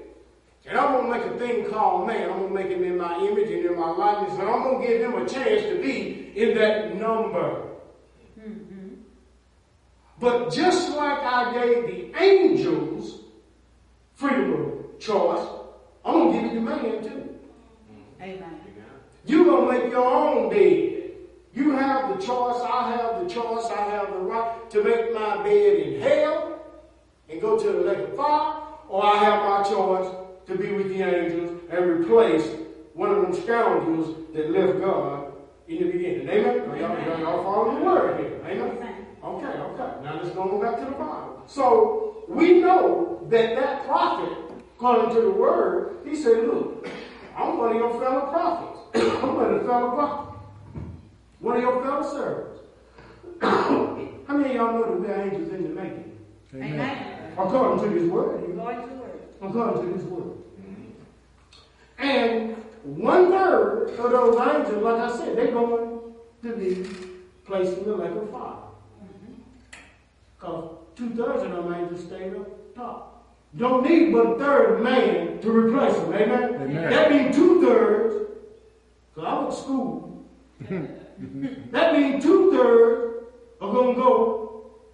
and 0.65 0.79
I'm 0.79 0.93
going 0.93 1.13
to 1.13 1.19
make 1.19 1.35
a 1.35 1.39
thing 1.39 1.69
called 1.69 2.07
man. 2.07 2.31
I'm 2.31 2.39
going 2.39 2.49
to 2.49 2.55
make 2.55 2.69
him 2.69 2.85
in 2.85 2.97
my 2.97 3.19
image 3.19 3.51
and 3.51 3.67
in 3.67 3.77
my 3.77 3.91
likeness, 3.91 4.39
and 4.39 4.49
I'm 4.49 4.63
going 4.63 4.81
to 4.81 4.87
give 4.87 5.03
him 5.03 5.15
a 5.15 5.29
chance 5.29 5.63
to 5.63 5.83
be 5.83 6.31
in 6.37 6.57
that 6.57 6.95
number. 6.95 7.67
Mm-hmm. 8.39 8.95
But 10.21 10.53
just 10.53 10.95
like 10.95 11.19
I 11.19 11.53
gave 11.53 11.87
the 11.89 12.23
angels 12.23 13.23
freedom 14.13 14.53
of 14.53 15.01
choice, 15.01 15.49
I'm 16.05 16.15
going 16.15 16.33
to 16.33 16.39
give 16.39 16.51
it 16.53 16.55
to 16.55 16.61
man 16.61 17.03
too. 17.03 17.39
Amen. 18.23 18.39
Amen. 18.41 18.61
You're 19.27 19.45
going 19.45 19.67
to 19.67 19.83
make 19.83 19.93
your 19.93 20.07
own 20.07 20.49
bed. 20.49 21.11
You 21.55 21.73
have 21.73 22.17
the 22.17 22.25
choice. 22.25 22.63
I 22.63 22.93
have 22.93 23.21
the 23.21 23.29
choice. 23.29 23.67
I 23.67 23.83
have 23.91 24.13
the 24.13 24.21
right 24.21 24.71
to 24.71 24.85
make 24.85 25.13
my 25.13 25.43
bed 25.43 25.77
in 25.77 26.01
hell 26.01 26.54
and 27.29 27.41
go 27.41 27.59
to 27.59 27.73
the 27.73 27.81
lake 27.81 27.99
of 27.99 28.17
fire, 28.17 28.63
or 28.89 29.05
I 29.05 29.17
have 29.25 29.45
my 29.45 29.69
choice 29.69 30.15
to 30.47 30.57
be 30.57 30.73
with 30.73 30.89
the 30.89 31.03
angels 31.03 31.61
and 31.71 31.85
replace 31.87 32.47
one 32.93 33.11
of 33.11 33.23
them 33.23 33.35
scoundrels 33.35 34.17
that 34.35 34.51
left 34.51 34.81
God 34.81 35.33
in 35.69 35.79
the 35.79 35.93
beginning. 35.93 36.29
Amen? 36.29 36.71
Are 36.71 36.77
y'all, 36.77 37.07
y'all, 37.07 37.21
y'all 37.21 37.45
following 37.45 37.79
the 37.79 37.85
word 37.85 38.21
here? 38.21 38.41
Amen? 38.47 38.77
Amen. 38.77 39.07
Okay, 39.25 39.47
okay. 39.47 40.05
Now 40.05 40.21
let's 40.23 40.35
go 40.35 40.61
back 40.61 40.79
to 40.79 40.85
the 40.85 40.91
Bible. 40.93 41.43
So 41.47 42.25
we 42.29 42.61
know 42.61 43.27
that 43.31 43.57
that 43.57 43.87
prophet, 43.87 44.39
according 44.77 45.15
to 45.15 45.23
the 45.23 45.31
word, 45.31 45.97
he 46.05 46.15
said, 46.15 46.45
look, 46.47 46.87
I'm 47.37 47.59
one 47.59 47.71
of 47.71 47.77
your 47.77 47.91
fellow 48.01 48.31
prophets. 48.31 48.81
I'm 49.23 49.35
one 49.35 49.55
of 49.55 49.61
the 49.63 49.67
fellow 49.67 49.91
prophets. 49.91 50.39
One 51.41 51.57
of 51.57 51.63
your 51.63 51.83
fellow 51.83 52.13
servants. 52.13 52.61
How 53.41 54.37
many 54.37 54.51
of 54.51 54.57
y'all 54.57 54.73
know 54.73 54.85
that 54.85 55.01
we're 55.01 55.23
angels 55.23 55.53
in 55.53 55.63
the 55.63 55.69
making? 55.69 56.14
Amen. 56.55 57.33
According 57.37 57.85
to 57.85 57.99
this 57.99 58.11
word. 58.11 58.43
you- 58.49 58.55
Going 58.55 58.77
to 58.77 58.95
word. 58.95 59.21
According 59.43 59.93
to 59.93 59.99
this 59.99 60.07
word. 60.07 60.25
And 61.99 62.57
one 62.83 63.31
third 63.31 63.91
of 63.99 64.11
those 64.11 64.37
angels, 64.41 64.83
like 64.83 65.01
I 65.01 65.17
said, 65.17 65.37
they're 65.37 65.53
going 65.53 66.01
to 66.43 66.57
be 66.57 66.87
placed 67.47 67.79
in 67.79 67.85
the 67.85 67.97
lake 67.97 68.11
of 68.11 68.31
fire. 68.31 68.57
Mm-hmm. 69.03 69.33
Because 70.39 70.71
two 70.97 71.11
thirds 71.11 71.43
of 71.43 71.51
them 71.51 71.75
angels 71.75 72.05
stayed 72.05 72.35
up 72.35 72.75
top. 72.75 73.25
Don't 73.57 73.89
need 73.89 74.13
but 74.13 74.27
a 74.27 74.39
third 74.39 74.83
man 74.83 75.41
to 75.41 75.51
replace 75.51 75.95
them. 75.95 76.13
Amen? 76.13 76.55
Amen. 76.55 76.91
That 76.91 77.11
means 77.11 77.37
two 77.37 77.63
thirds. 77.63 78.15
Because 79.15 79.29
I 79.29 79.39
went 79.39 79.51
to 79.51 79.57
school. 79.57 80.27
that 81.71 81.93
means 81.97 82.23
two 82.25 82.51
thirds 82.51 83.27
are 83.61 83.73
going 83.73 83.95
to 83.95 84.01
go 84.01 84.44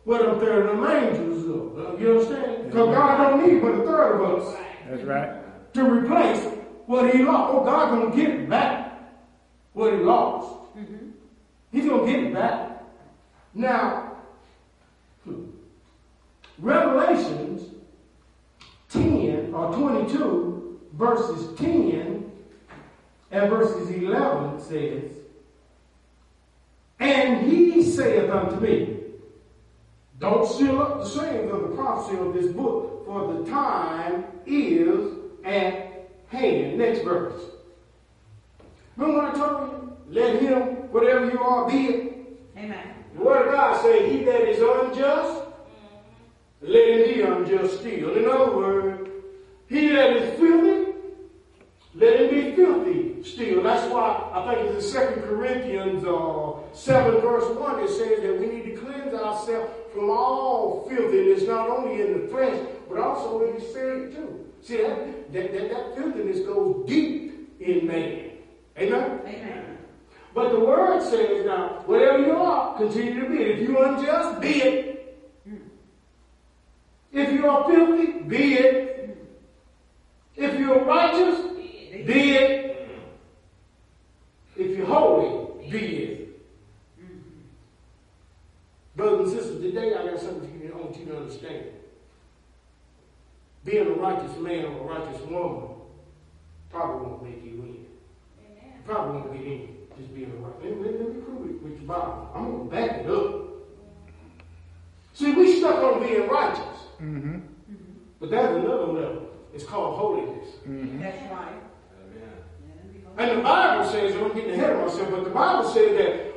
where 0.04 0.22
them 0.22 0.40
third 0.40 0.66
of 0.66 0.76
them 0.76 0.86
angels. 0.90 1.44
Uh, 1.76 1.96
You 1.96 2.12
understand? 2.12 2.64
Because 2.66 2.94
God 2.94 3.30
don't 3.30 3.46
need 3.48 3.60
but 3.62 3.72
a 3.72 3.84
third 3.84 4.20
of 4.20 4.42
us 4.42 4.56
That's 4.88 5.02
right. 5.02 5.72
to 5.74 5.84
replace 5.84 6.44
what 6.86 7.14
he 7.14 7.22
lost. 7.22 7.54
Oh, 7.54 7.64
God 7.64 7.90
gonna 7.90 8.16
get 8.16 8.48
back 8.48 9.00
what 9.72 9.92
he 9.92 9.98
lost. 9.98 10.56
He's 11.72 11.86
gonna 11.86 12.06
get 12.10 12.24
it 12.24 12.34
back. 12.34 12.82
Now, 13.54 14.16
hmm, 15.24 15.44
Revelations 16.58 17.74
10 18.88 19.52
or 19.54 19.72
22 19.74 20.80
verses 20.94 21.56
10 21.58 22.30
and 23.30 23.50
verses 23.50 23.88
11 23.90 24.60
says, 24.60 25.12
And 26.98 27.46
he 27.46 27.82
saith 27.84 28.30
unto 28.30 28.56
me, 28.60 28.99
don't 30.20 30.46
seal 30.46 30.82
up 30.82 30.98
the 30.98 31.06
sayings 31.06 31.50
of 31.50 31.62
the 31.62 31.68
prophecy 31.68 32.18
of 32.18 32.34
this 32.34 32.52
book, 32.52 33.06
for 33.06 33.32
the 33.32 33.50
time 33.50 34.24
is 34.46 35.16
at 35.44 36.10
hand. 36.28 36.78
Next 36.78 37.02
verse. 37.02 37.40
Remember 38.96 39.22
what 39.22 39.34
I 39.34 39.38
told 39.38 39.70
you? 39.72 39.96
Let 40.10 40.42
him, 40.42 40.62
whatever 40.92 41.30
you 41.30 41.40
are, 41.42 41.68
be 41.68 41.86
it. 41.86 42.12
Amen. 42.56 42.86
The 43.16 43.22
word 43.22 43.46
of 43.46 43.54
God 43.54 43.80
say, 43.80 44.10
he 44.10 44.24
that 44.24 44.42
is 44.42 44.58
unjust, 44.58 45.42
let 46.60 46.88
him 46.88 47.14
be 47.14 47.22
unjust 47.22 47.80
still. 47.80 48.14
In 48.14 48.28
other 48.28 48.54
words, 48.54 49.08
he 49.68 49.88
that 49.88 50.16
is 50.16 50.38
filthy, 50.38 50.92
let 51.94 52.20
him 52.20 52.30
be 52.30 52.56
filthy 52.56 53.22
still. 53.24 53.62
That's 53.62 53.90
why 53.90 54.30
I 54.34 54.54
think 54.54 54.76
it's 54.76 54.94
in 54.94 55.14
2 55.14 55.20
Corinthians 55.22 56.04
uh, 56.04 56.52
7 56.74 57.20
verse 57.20 57.56
1 57.56 57.80
it 57.80 57.88
says 57.88 58.20
that 58.20 58.38
we 58.38 58.46
need 58.46 58.64
to 58.64 58.76
cleanse 58.76 59.14
ourselves 59.14 59.72
from 59.92 60.10
all 60.10 60.88
filthiness, 60.88 61.46
not 61.46 61.68
only 61.68 62.00
in 62.00 62.20
the 62.20 62.28
flesh, 62.28 62.58
but 62.88 62.98
also 62.98 63.46
in 63.46 63.54
the 63.54 63.60
spirit 63.60 64.14
too. 64.14 64.46
See, 64.62 64.76
that, 64.78 65.32
that, 65.32 65.52
that, 65.52 65.70
that 65.70 65.96
filthiness 65.96 66.40
goes 66.40 66.86
deep 66.86 67.56
in 67.60 67.86
man. 67.86 68.30
Amen? 68.78 69.20
Amen. 69.26 69.78
But 70.34 70.50
the 70.50 70.60
word 70.60 71.02
says 71.02 71.44
now, 71.44 71.82
whatever 71.86 72.18
you 72.18 72.32
are, 72.32 72.76
continue 72.76 73.20
to 73.20 73.28
be 73.28 73.36
it. 73.42 73.58
If 73.58 73.68
you're 73.68 73.84
unjust, 73.84 74.40
be 74.40 74.62
it. 74.62 74.96
If 77.12 77.32
you 77.32 77.48
are 77.48 77.68
filthy, 77.68 78.20
be 78.20 78.54
it. 78.54 79.16
If 80.36 80.58
you're 80.58 80.84
righteous, 80.84 81.40
be 82.06 82.36
it. 82.36 82.88
If 84.56 84.76
you're 84.76 84.86
holy, 84.86 85.68
be 85.68 85.96
it. 85.96 86.19
Brothers 89.00 89.32
and 89.32 89.40
sisters, 89.40 89.62
today 89.62 89.94
I 89.94 90.10
got 90.10 90.20
something 90.20 90.46
for 90.46 90.62
you, 90.62 90.74
I 90.74 90.76
want 90.76 90.94
you 90.98 91.06
to 91.06 91.16
understand. 91.16 91.64
Being 93.64 93.86
a 93.86 93.92
righteous 93.92 94.36
man 94.36 94.66
or 94.66 94.76
a 94.76 94.98
righteous 94.98 95.22
woman 95.22 95.70
probably 96.68 97.06
won't 97.06 97.22
make 97.22 97.42
you 97.42 97.62
in. 97.62 97.86
You 98.44 98.82
probably 98.84 99.22
won't 99.22 99.32
get 99.32 99.46
in 99.46 99.68
just 99.98 100.14
being 100.14 100.30
a 100.30 100.34
right. 100.34 100.52
Let, 100.62 100.82
let, 100.82 101.00
let 101.00 101.14
me 101.14 101.22
prove 101.22 101.48
it 101.48 101.62
with 101.62 101.78
your 101.78 101.88
Bible. 101.88 102.30
I'm 102.34 102.50
going 102.50 102.68
to 102.68 102.76
back 102.76 103.00
it 103.00 103.10
up. 103.10 103.42
See, 105.14 105.32
we 105.32 105.58
stuck 105.58 105.76
on 105.76 106.02
being 106.02 106.28
righteous. 106.28 106.78
Mm-hmm. 107.00 107.38
But 108.20 108.30
that's 108.30 108.54
another 108.54 108.84
level. 108.84 109.30
It's 109.54 109.64
called 109.64 109.98
holiness. 109.98 110.46
That's 110.66 111.32
right. 111.32 111.54
Amen. 112.04 113.16
And 113.16 113.38
the 113.38 113.42
Bible 113.42 113.90
says, 113.90 114.14
I'm 114.14 114.34
getting 114.34 114.50
ahead 114.50 114.76
of 114.76 114.86
myself, 114.86 115.10
but 115.10 115.24
the 115.24 115.30
Bible 115.30 115.70
says 115.70 115.96
that 115.96 116.29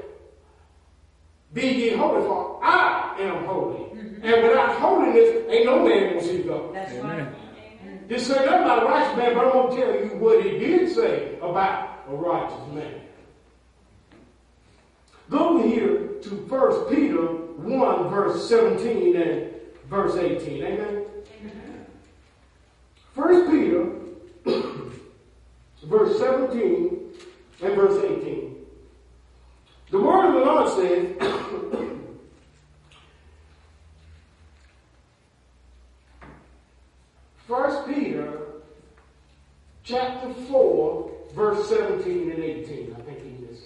be 1.54 1.62
ye 1.62 1.90
holy, 1.92 2.26
for 2.26 2.60
I 2.64 3.16
am 3.20 3.46
holy. 3.46 3.80
Mm-hmm. 3.80 4.26
And 4.26 4.44
without 4.44 4.76
holiness, 4.80 5.46
ain't 5.50 5.66
no 5.66 5.86
man 5.86 6.14
gonna 6.16 6.24
see 6.24 6.40
God. 6.40 6.74
That's 6.74 6.94
Amen. 6.94 7.26
right. 7.26 8.10
This 8.10 8.28
say 8.28 8.34
nothing 8.34 8.64
about 8.64 8.84
a 8.84 8.86
righteous 8.86 9.18
man, 9.18 9.36
but 9.36 9.46
I'm 9.46 9.52
gonna 9.52 9.76
tell 9.76 9.94
you 9.96 10.18
what 10.18 10.44
he 10.44 10.52
did 10.58 10.94
say 10.94 11.38
about 11.42 12.04
a 12.10 12.16
righteous 12.16 12.74
man. 12.74 13.02
Go 15.30 15.62
here 15.68 16.10
to 16.22 16.30
1 16.30 16.96
Peter 16.96 17.26
1, 17.26 18.10
verse 18.10 18.50
17 18.50 19.16
and 19.16 19.52
verse 19.90 20.16
18. 20.16 20.64
Amen. 20.64 21.06
1 23.16 23.52
Peter, 23.52 23.90
verse 25.84 26.20
17 26.20 27.00
and 27.62 27.76
verse 27.76 28.04
18. 28.04 28.53
The 29.94 30.02
word 30.02 30.26
of 30.26 30.34
the 30.34 30.40
Lord 30.40 30.70
says, 30.74 31.06
First 37.48 37.88
Peter 37.88 38.40
chapter 39.84 40.34
4, 40.34 41.12
verse 41.36 41.70
17 41.70 42.32
and 42.32 42.44
18. 42.44 42.96
I 42.98 43.02
think 43.02 43.22
he 43.22 43.46
just, 43.46 43.66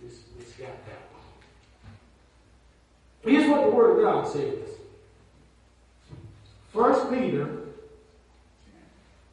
just, 0.00 0.20
just 0.38 0.56
got 0.60 0.68
that 0.68 1.08
one. 1.10 1.24
Here's 3.24 3.50
what 3.50 3.62
the 3.64 3.70
Word 3.70 3.98
of 3.98 4.04
God 4.04 4.28
says. 4.32 4.68
First 6.72 7.10
Peter 7.10 7.62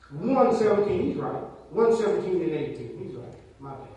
1 0.10 0.56
17, 0.56 1.02
he's 1.02 1.18
right. 1.18 1.44
1 1.70 1.98
17 1.98 2.42
and 2.42 2.52
18. 2.52 2.98
He's 2.98 3.14
right. 3.14 3.36
My 3.60 3.76
bad. 3.76 3.90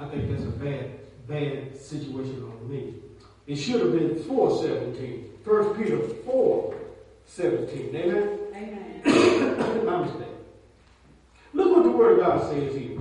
I 0.00 0.06
think 0.06 0.30
that's 0.30 0.44
a 0.44 0.50
bad, 1.28 1.76
situation 1.76 2.42
on 2.42 2.70
me. 2.70 2.94
It 3.46 3.56
should 3.56 3.80
have 3.80 3.92
been 3.92 4.22
417. 4.24 5.24
1 5.44 5.82
Peter 5.82 5.98
4 5.98 6.74
17. 7.26 7.94
Amen? 7.94 8.38
Amen. 8.54 9.84
My 9.86 10.02
mistake. 10.02 10.28
Look 11.52 11.76
what 11.76 11.84
the 11.84 11.90
Word 11.90 12.18
of 12.18 12.26
God 12.26 12.50
says 12.50 12.74
here. 12.74 12.98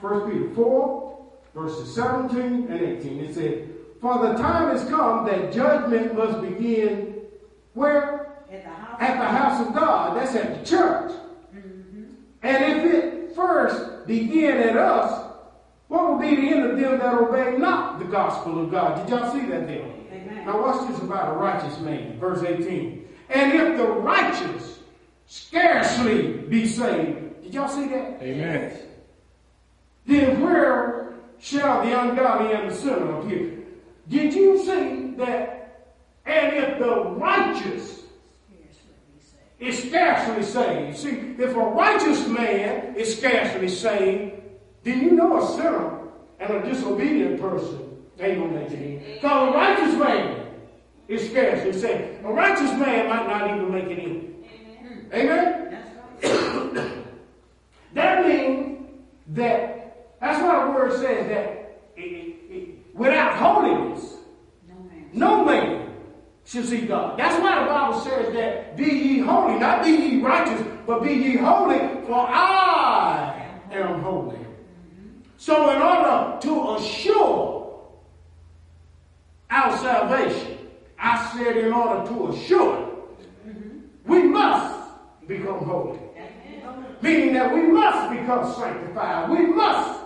1 0.00 0.30
Peter 0.30 0.54
4, 0.54 1.26
verses 1.54 1.94
17 1.94 2.66
and 2.68 2.80
18. 2.80 3.20
It 3.20 3.34
says, 3.34 3.68
For 4.00 4.26
the 4.26 4.34
time 4.34 4.76
has 4.76 4.88
come 4.88 5.26
that 5.26 5.52
judgment 5.52 6.16
must 6.16 6.40
begin 6.42 7.20
where? 7.74 8.32
At 8.50 8.64
the 8.64 8.70
house. 8.70 8.96
At 9.00 9.18
the 9.18 9.26
house 9.26 9.66
of 9.66 9.74
God. 9.74 10.16
That's 10.16 10.34
at 10.34 10.58
the 10.58 10.68
church. 10.68 11.12
Mm-hmm. 11.54 12.04
And 12.42 12.64
if 12.64 12.94
it 12.94 13.21
first 13.46 14.06
begin 14.06 14.56
at 14.56 14.76
us, 14.76 15.30
what 15.88 16.08
will 16.08 16.18
be 16.18 16.34
the 16.34 16.48
end 16.48 16.64
of 16.64 16.78
them 16.78 16.98
that 16.98 17.14
obey 17.14 17.56
not 17.58 17.98
the 17.98 18.04
gospel 18.06 18.62
of 18.62 18.70
God? 18.70 18.96
Did 18.96 19.10
y'all 19.10 19.32
see 19.32 19.46
that 19.46 19.66
there? 19.66 19.84
Amen. 20.12 20.46
Now 20.46 20.60
watch 20.60 20.88
this 20.88 21.00
about 21.00 21.34
a 21.34 21.38
righteous 21.38 21.78
man, 21.80 22.18
verse 22.18 22.42
18. 22.42 23.06
And 23.28 23.52
if 23.52 23.76
the 23.76 23.86
righteous 23.86 24.80
scarcely 25.26 26.32
be 26.32 26.66
saved, 26.66 27.42
did 27.42 27.54
y'all 27.54 27.68
see 27.68 27.88
that? 27.88 28.22
Amen. 28.22 28.78
Then 30.06 30.40
where 30.40 31.14
shall 31.38 31.84
the 31.84 32.00
ungodly 32.00 32.52
and 32.54 32.70
the 32.70 32.74
sinner 32.74 33.20
appear? 33.20 33.58
Did 34.08 34.34
you 34.34 34.58
see 34.64 35.14
that? 35.16 35.88
And 36.24 36.56
if 36.56 36.78
the 36.78 37.04
righteous 37.04 38.01
is 39.62 39.78
scarcely 39.88 40.42
saved. 40.42 40.98
See, 40.98 41.34
if 41.38 41.54
a 41.54 41.60
righteous 41.60 42.26
man 42.26 42.94
is 42.96 43.16
scarcely 43.16 43.68
saved, 43.68 44.34
then 44.82 45.00
you 45.00 45.12
know 45.12 45.40
a 45.42 45.46
sinner 45.56 46.00
and 46.40 46.52
a 46.54 46.62
disobedient 46.68 47.40
person 47.40 47.78
ain't 48.18 48.38
gonna 48.40 48.52
make 48.60 48.70
it 48.70 48.82
in. 48.82 49.14
Because 49.14 49.48
a 49.48 49.52
righteous 49.56 49.94
man 49.98 50.46
is 51.08 51.30
scarcely 51.30 51.72
saved. 51.72 52.24
A 52.24 52.32
righteous 52.32 52.72
man 52.72 53.08
might 53.08 53.26
not 53.26 53.50
even 53.50 53.72
make 53.72 53.84
it 53.86 53.98
in. 53.98 54.34
Amen? 55.14 55.78
Right. 56.22 56.92
That 57.94 58.26
means 58.26 58.86
that, 59.34 60.16
that's 60.18 60.42
why 60.42 60.64
the 60.64 60.70
word 60.70 60.92
says 60.92 61.26
that 61.28 61.78
it- 61.94 62.00
it- 62.00 62.36
it- 62.50 62.68
without 62.94 63.34
holiness, 63.34 64.16
No 64.66 64.74
man. 64.88 65.10
no 65.12 65.44
man 65.44 65.81
shall 66.44 66.64
see 66.64 66.82
God. 66.82 67.18
That's 67.18 67.40
why 67.40 67.60
the 67.60 67.66
Bible 67.66 68.00
says 68.00 68.34
that 68.34 68.76
be 68.76 68.84
ye 68.84 69.18
holy, 69.20 69.58
not 69.58 69.84
be 69.84 69.90
ye 69.90 70.20
righteous, 70.20 70.66
but 70.86 71.02
be 71.02 71.12
ye 71.12 71.36
holy, 71.36 71.78
for 72.06 72.26
I 72.28 73.48
am 73.70 74.02
holy. 74.02 74.38
So 75.36 75.70
in 75.70 75.82
order 75.82 76.38
to 76.40 76.74
assure 76.76 77.90
our 79.50 79.76
salvation, 79.78 80.58
I 80.98 81.32
said 81.32 81.56
in 81.56 81.72
order 81.72 82.08
to 82.10 82.28
assure 82.28 82.78
it, 82.78 83.54
we 84.06 84.22
must 84.22 84.88
become 85.26 85.64
holy. 85.64 85.98
Meaning 87.00 87.34
that 87.34 87.52
we 87.52 87.62
must 87.62 88.10
become 88.10 88.54
sanctified. 88.54 89.30
We 89.30 89.46
must 89.46 90.01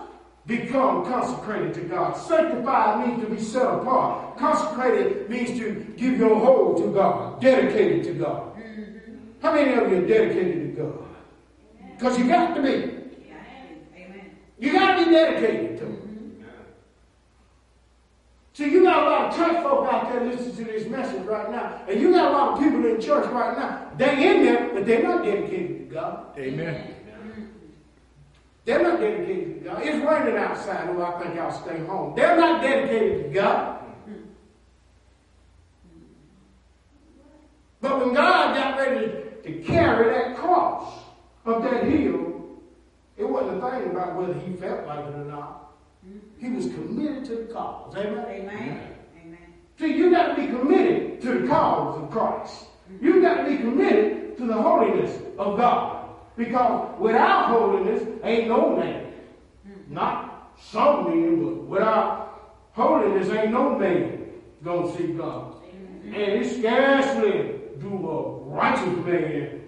become 0.47 1.05
consecrated 1.05 1.73
to 1.73 1.81
God. 1.81 2.13
Sanctified 2.13 3.05
means 3.05 3.21
to 3.21 3.29
be 3.29 3.39
set 3.39 3.65
apart. 3.65 4.37
Consecrated 4.37 5.29
means 5.29 5.59
to 5.59 5.93
give 5.97 6.17
your 6.17 6.39
whole 6.39 6.81
to 6.81 6.93
God. 6.93 7.41
Dedicated 7.41 8.05
to 8.05 8.13
God. 8.13 8.53
How 9.41 9.53
many 9.53 9.73
of 9.73 9.91
you 9.91 9.97
are 9.97 10.07
dedicated 10.07 10.75
to 10.75 10.81
God? 10.81 11.03
Because 11.95 12.17
you 12.17 12.27
got 12.27 12.55
to 12.55 12.61
be. 12.61 12.93
You 14.59 14.73
got 14.73 14.97
to 14.97 15.05
be 15.05 15.11
dedicated 15.11 15.77
to 15.79 15.85
Him. 15.85 16.43
See, 18.53 18.71
you 18.71 18.83
got 18.83 19.03
a 19.03 19.09
lot 19.09 19.29
of 19.29 19.35
church 19.35 19.61
folk 19.61 19.93
out 19.93 20.11
there 20.11 20.25
listening 20.25 20.55
to 20.55 20.63
this 20.63 20.87
message 20.87 21.23
right 21.25 21.51
now. 21.51 21.81
And 21.87 22.01
you 22.01 22.11
got 22.11 22.31
a 22.31 22.35
lot 22.35 22.53
of 22.53 22.59
people 22.59 22.83
in 22.87 22.99
church 22.99 23.27
right 23.31 23.55
now. 23.55 23.91
They 23.97 24.31
in 24.31 24.45
there, 24.45 24.73
but 24.73 24.85
they're 24.85 25.03
not 25.03 25.23
dedicated 25.23 25.89
to 25.89 25.93
God. 25.93 26.39
Amen. 26.39 26.95
They're 28.67 28.83
not 28.83 28.99
dedicated 28.99 29.63
to 29.63 29.69
God. 29.69 29.81
It's 29.81 30.05
raining 30.05 30.37
outside, 30.37 30.89
oh, 30.89 31.01
I 31.01 31.23
think 31.23 31.39
I'll 31.39 31.63
stay 31.63 31.79
home. 31.85 32.13
They're 32.17 32.35
not 32.35 32.61
dedicated 32.61 33.23
to 33.23 33.29
God. 33.29 33.79
But 37.79 37.99
when 37.99 38.13
God 38.13 38.57
got 38.57 38.77
ready 38.77 39.23
to 39.43 39.63
carry 39.63 40.13
that 40.13 40.35
cross 40.35 41.01
up 41.45 41.63
that 41.63 41.85
hill, 41.85 42.43
it 43.15 43.23
wasn't 43.23 43.63
a 43.63 43.71
thing 43.71 43.91
about 43.91 44.17
whether 44.17 44.33
he 44.33 44.51
felt 44.57 44.85
like 44.85 44.99
it 44.99 45.15
or 45.15 45.23
not. 45.23 45.71
He 46.37 46.49
was 46.49 46.65
committed 46.65 47.23
to 47.23 47.35
the 47.35 47.53
cause. 47.53 47.95
Amen? 47.95 48.25
Amen. 48.27 48.95
Amen. 49.23 49.53
See, 49.79 49.95
you 49.95 50.11
got 50.11 50.35
to 50.35 50.41
be 50.41 50.47
committed 50.47 51.21
to 51.21 51.39
the 51.39 51.47
cause 51.47 52.03
of 52.03 52.11
Christ. 52.11 52.65
You 52.99 53.21
got 53.21 53.45
to 53.45 53.49
be 53.49 53.59
committed 53.59 54.37
to 54.39 54.45
the 54.45 54.61
holiness 54.61 55.21
of 55.39 55.55
God. 55.55 55.96
Because 56.37 56.99
without 56.99 57.47
holiness, 57.47 58.03
ain't 58.23 58.47
no 58.47 58.75
man. 58.77 59.11
Not 59.89 60.53
some 60.61 61.05
men, 61.09 61.43
but 61.43 61.55
without 61.63 62.53
holiness, 62.73 63.29
ain't 63.29 63.51
no 63.51 63.77
man 63.77 64.29
gonna 64.63 64.95
see 64.95 65.07
God. 65.07 65.55
And 66.05 66.15
it 66.15 66.57
scarcely 66.59 67.55
do 67.79 68.09
a 68.09 68.39
righteous 68.45 69.05
man 69.05 69.61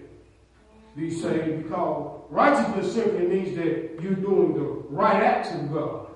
be 0.96 1.10
saved 1.10 1.64
because 1.64 2.20
righteousness 2.30 2.92
simply 2.94 3.26
means 3.26 3.56
that 3.56 4.00
you're 4.02 4.14
doing 4.14 4.54
the 4.54 4.62
right 4.94 5.22
acts 5.22 5.52
of 5.54 5.72
God. 5.72 6.06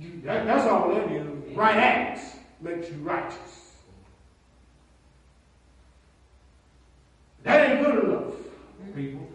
Mm-hmm. 0.00 0.26
That- 0.26 0.46
that's 0.46 0.66
all 0.68 0.94
that 0.94 1.10
is. 1.10 1.56
Right 1.56 1.76
acts 1.76 2.36
makes 2.60 2.90
you 2.90 2.96
righteous. 2.98 3.59
That 7.42 7.70
ain't 7.70 7.84
good 7.84 8.04
enough, 8.04 8.34
people. 8.94 9.26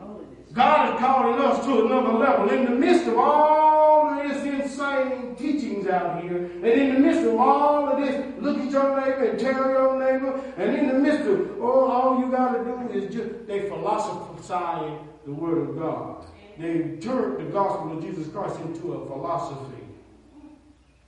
God 0.53 0.93
is 0.93 0.99
calling 1.01 1.39
us 1.39 1.65
to 1.65 1.85
another 1.85 2.17
level. 2.17 2.49
In 2.49 2.65
the 2.65 2.71
midst 2.71 3.07
of 3.07 3.17
all 3.17 4.09
of 4.09 4.27
this 4.27 4.43
insane 4.45 5.35
teachings 5.35 5.87
out 5.87 6.23
here, 6.23 6.37
and 6.37 6.65
in 6.65 6.93
the 6.93 6.99
midst 6.99 7.23
of 7.23 7.35
all 7.35 7.89
of 7.89 7.99
this, 7.99 8.33
look 8.39 8.57
at 8.59 8.71
your 8.71 9.01
neighbor 9.01 9.25
and 9.25 9.39
tell 9.39 9.69
your 9.69 9.99
neighbor, 9.99 10.39
and 10.55 10.75
in 10.75 10.87
the 10.87 10.93
midst 10.93 11.27
of, 11.27 11.61
oh, 11.61 11.91
all 11.91 12.19
you 12.21 12.31
got 12.31 12.53
to 12.53 12.63
do 12.63 12.89
is 12.93 13.13
just, 13.13 13.47
they 13.47 13.67
philosophize 13.67 14.97
the 15.25 15.33
Word 15.33 15.69
of 15.69 15.77
God. 15.77 16.25
They 16.57 16.97
turn 17.01 17.43
the 17.43 17.51
gospel 17.51 17.97
of 17.97 18.03
Jesus 18.03 18.31
Christ 18.31 18.57
into 18.61 18.93
a 18.93 19.05
philosophy 19.07 19.83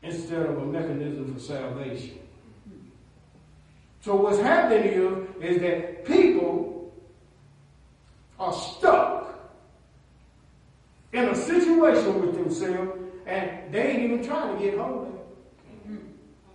instead 0.03 0.45
of 0.45 0.57
a 0.57 0.65
mechanism 0.65 1.33
for 1.33 1.39
salvation. 1.39 2.19
So 4.01 4.15
what's 4.15 4.39
happening 4.39 4.83
is, 4.83 5.27
is 5.41 5.61
that 5.61 6.05
people 6.05 6.76
are 8.39 8.53
stuck 8.53 9.51
in 11.13 11.25
a 11.25 11.35
situation 11.35 12.21
with 12.21 12.35
themselves 12.35 12.99
and 13.25 13.73
they 13.73 13.91
ain't 13.91 13.99
even 14.03 14.25
trying 14.25 14.57
to 14.57 14.63
get 14.63 14.77
holy. 14.77 15.09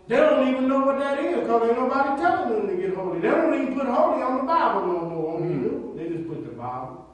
They 0.09 0.17
don't 0.17 0.49
even 0.49 0.69
know 0.69 0.85
what 0.85 0.99
that 0.99 1.21
is 1.21 1.41
because 1.41 1.69
ain't 1.69 1.79
nobody 1.79 2.21
telling 2.21 2.67
them 2.67 2.77
to 2.77 2.83
get 2.83 2.95
holy. 2.95 3.21
They 3.21 3.29
don't 3.29 3.55
even 3.55 3.75
put 3.75 3.87
holy 3.87 4.23
on 4.23 4.39
the 4.39 4.43
Bible 4.43 4.87
no 4.87 5.09
more. 5.09 5.41
Mm. 5.41 5.97
They 5.97 6.09
just 6.09 6.29
put 6.29 6.45
the 6.45 6.53
Bible. 6.53 7.07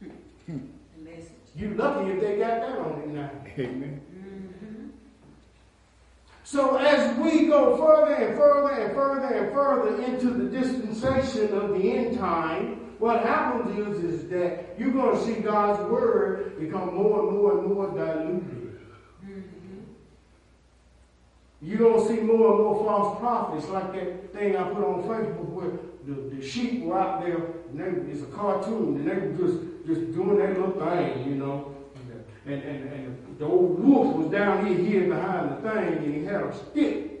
The 0.00 0.58
message. 0.98 1.30
You 1.54 1.74
lucky 1.74 2.10
if 2.10 2.20
they 2.20 2.38
got 2.38 2.60
that 2.60 2.78
on 2.78 3.02
it 3.02 3.08
now. 3.08 3.30
Amen. 3.58 4.00
So 6.44 6.76
as 6.76 7.16
we 7.18 7.46
go 7.46 7.76
further 7.76 8.12
and 8.12 8.36
further 8.36 8.74
and 8.74 8.94
further 8.94 9.34
and 9.34 9.52
further 9.52 10.02
into 10.02 10.30
the 10.30 10.50
dispensation 10.50 11.52
of 11.54 11.70
the 11.70 11.92
end 11.92 12.18
time, 12.18 12.91
what 13.02 13.24
happens 13.24 13.76
is, 13.76 14.04
is 14.04 14.30
that 14.30 14.76
you're 14.78 14.92
going 14.92 15.18
to 15.18 15.24
see 15.24 15.40
God's 15.40 15.90
word 15.90 16.56
become 16.60 16.94
more 16.94 17.18
and 17.18 17.36
more 17.36 17.58
and 17.58 17.66
more 17.66 17.88
diluted. 17.88 18.78
Mm-hmm. 19.26 19.80
You're 21.62 21.78
going 21.78 22.00
to 22.00 22.14
see 22.14 22.20
more 22.20 22.52
and 22.52 22.62
more 22.62 22.84
false 22.84 23.18
prophets, 23.18 23.68
like 23.70 23.92
that 23.92 24.32
thing 24.32 24.56
I 24.56 24.62
put 24.62 24.84
on 24.84 25.02
Facebook 25.02 25.48
where 25.48 25.72
the, 26.06 26.36
the 26.36 26.48
sheep 26.48 26.84
were 26.84 26.96
out 26.96 27.26
there, 27.26 27.38
and 27.38 28.06
they, 28.06 28.12
it's 28.12 28.22
a 28.22 28.26
cartoon, 28.26 28.94
and 28.94 29.08
they 29.08 29.14
were 29.14 29.48
just, 29.48 29.58
just 29.84 30.14
doing 30.14 30.36
their 30.36 30.54
little 30.54 30.70
thing, 30.70 31.28
you 31.28 31.34
know. 31.34 31.74
And, 32.46 32.62
and, 32.62 32.92
and 32.92 33.36
the 33.36 33.46
old 33.46 33.80
wolf 33.82 34.14
was 34.16 34.30
down 34.30 34.64
here 34.64 34.76
hidden 34.76 35.08
behind 35.08 35.50
the 35.50 35.56
thing, 35.56 36.04
and 36.04 36.14
he 36.14 36.24
had 36.24 36.42
a 36.42 36.54
stick, 36.54 37.20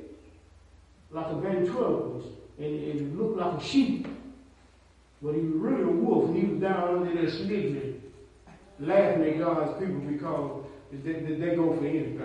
like 1.10 1.26
a 1.26 1.34
ventriloquist, 1.40 2.28
and, 2.58 2.66
and 2.66 3.00
it 3.00 3.16
looked 3.18 3.36
like 3.36 3.60
a 3.60 3.64
sheep. 3.64 4.06
But 5.22 5.34
he 5.34 5.40
was 5.40 5.54
really 5.54 5.82
a 5.82 5.86
wolf, 5.86 6.30
and 6.30 6.36
he 6.36 6.46
was 6.48 6.60
down 6.60 6.98
under 6.98 7.14
there 7.14 7.30
sniggling, 7.30 8.02
laughing 8.80 9.22
at 9.24 9.38
God's 9.38 9.78
people 9.78 10.00
because 10.00 10.64
they, 11.04 11.12
they, 11.12 11.34
they 11.34 11.54
go 11.56 11.76
for 11.76 11.86
anything. 11.86 12.20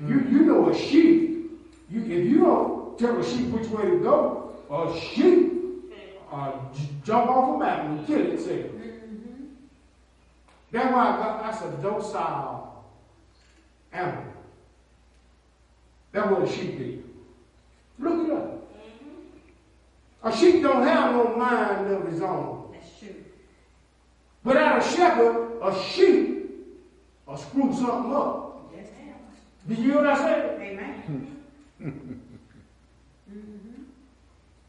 You, 0.00 0.20
you 0.20 0.40
know 0.46 0.70
a 0.70 0.74
sheep, 0.74 1.50
you, 1.90 2.00
if 2.02 2.26
you 2.26 2.38
don't 2.38 2.98
tell 2.98 3.18
a 3.18 3.24
sheep 3.24 3.48
which 3.48 3.68
way 3.68 3.90
to 3.90 3.98
go, 3.98 4.54
a 4.70 4.98
sheep 4.98 5.52
uh, 6.32 6.52
j- 6.74 6.88
jump 7.04 7.28
off 7.30 7.56
a 7.56 7.58
mountain 7.58 7.98
and 7.98 8.06
kill 8.06 8.32
itself. 8.32 8.70
That's 10.72 10.94
why 10.94 11.04
God, 11.16 11.44
that's 11.44 11.62
a 11.62 11.82
docile 11.82 12.84
animal. 13.92 14.24
That's 16.12 16.30
what 16.30 16.42
a 16.42 16.48
sheep 16.48 16.80
is. 16.80 17.04
Look 17.98 18.26
it 18.26 18.32
up. 18.32 18.59
A 20.22 20.36
sheep 20.36 20.62
don't 20.62 20.82
have 20.86 21.14
no 21.14 21.34
mind 21.36 21.90
of 21.90 22.06
his 22.12 22.20
own. 22.20 22.70
That's 22.72 22.98
true. 22.98 23.14
Without 24.44 24.78
a 24.82 24.88
shepherd, 24.96 25.58
a 25.62 25.82
sheep 25.82 26.50
will 27.26 27.36
screw 27.36 27.72
something 27.72 28.12
up. 28.12 28.70
Yes, 28.74 28.88
ma'am. 28.98 29.14
Did 29.68 29.78
you 29.78 29.84
hear 29.84 29.96
what 29.96 30.06
I 30.06 30.16
said? 30.16 30.60
Amen. 30.60 31.36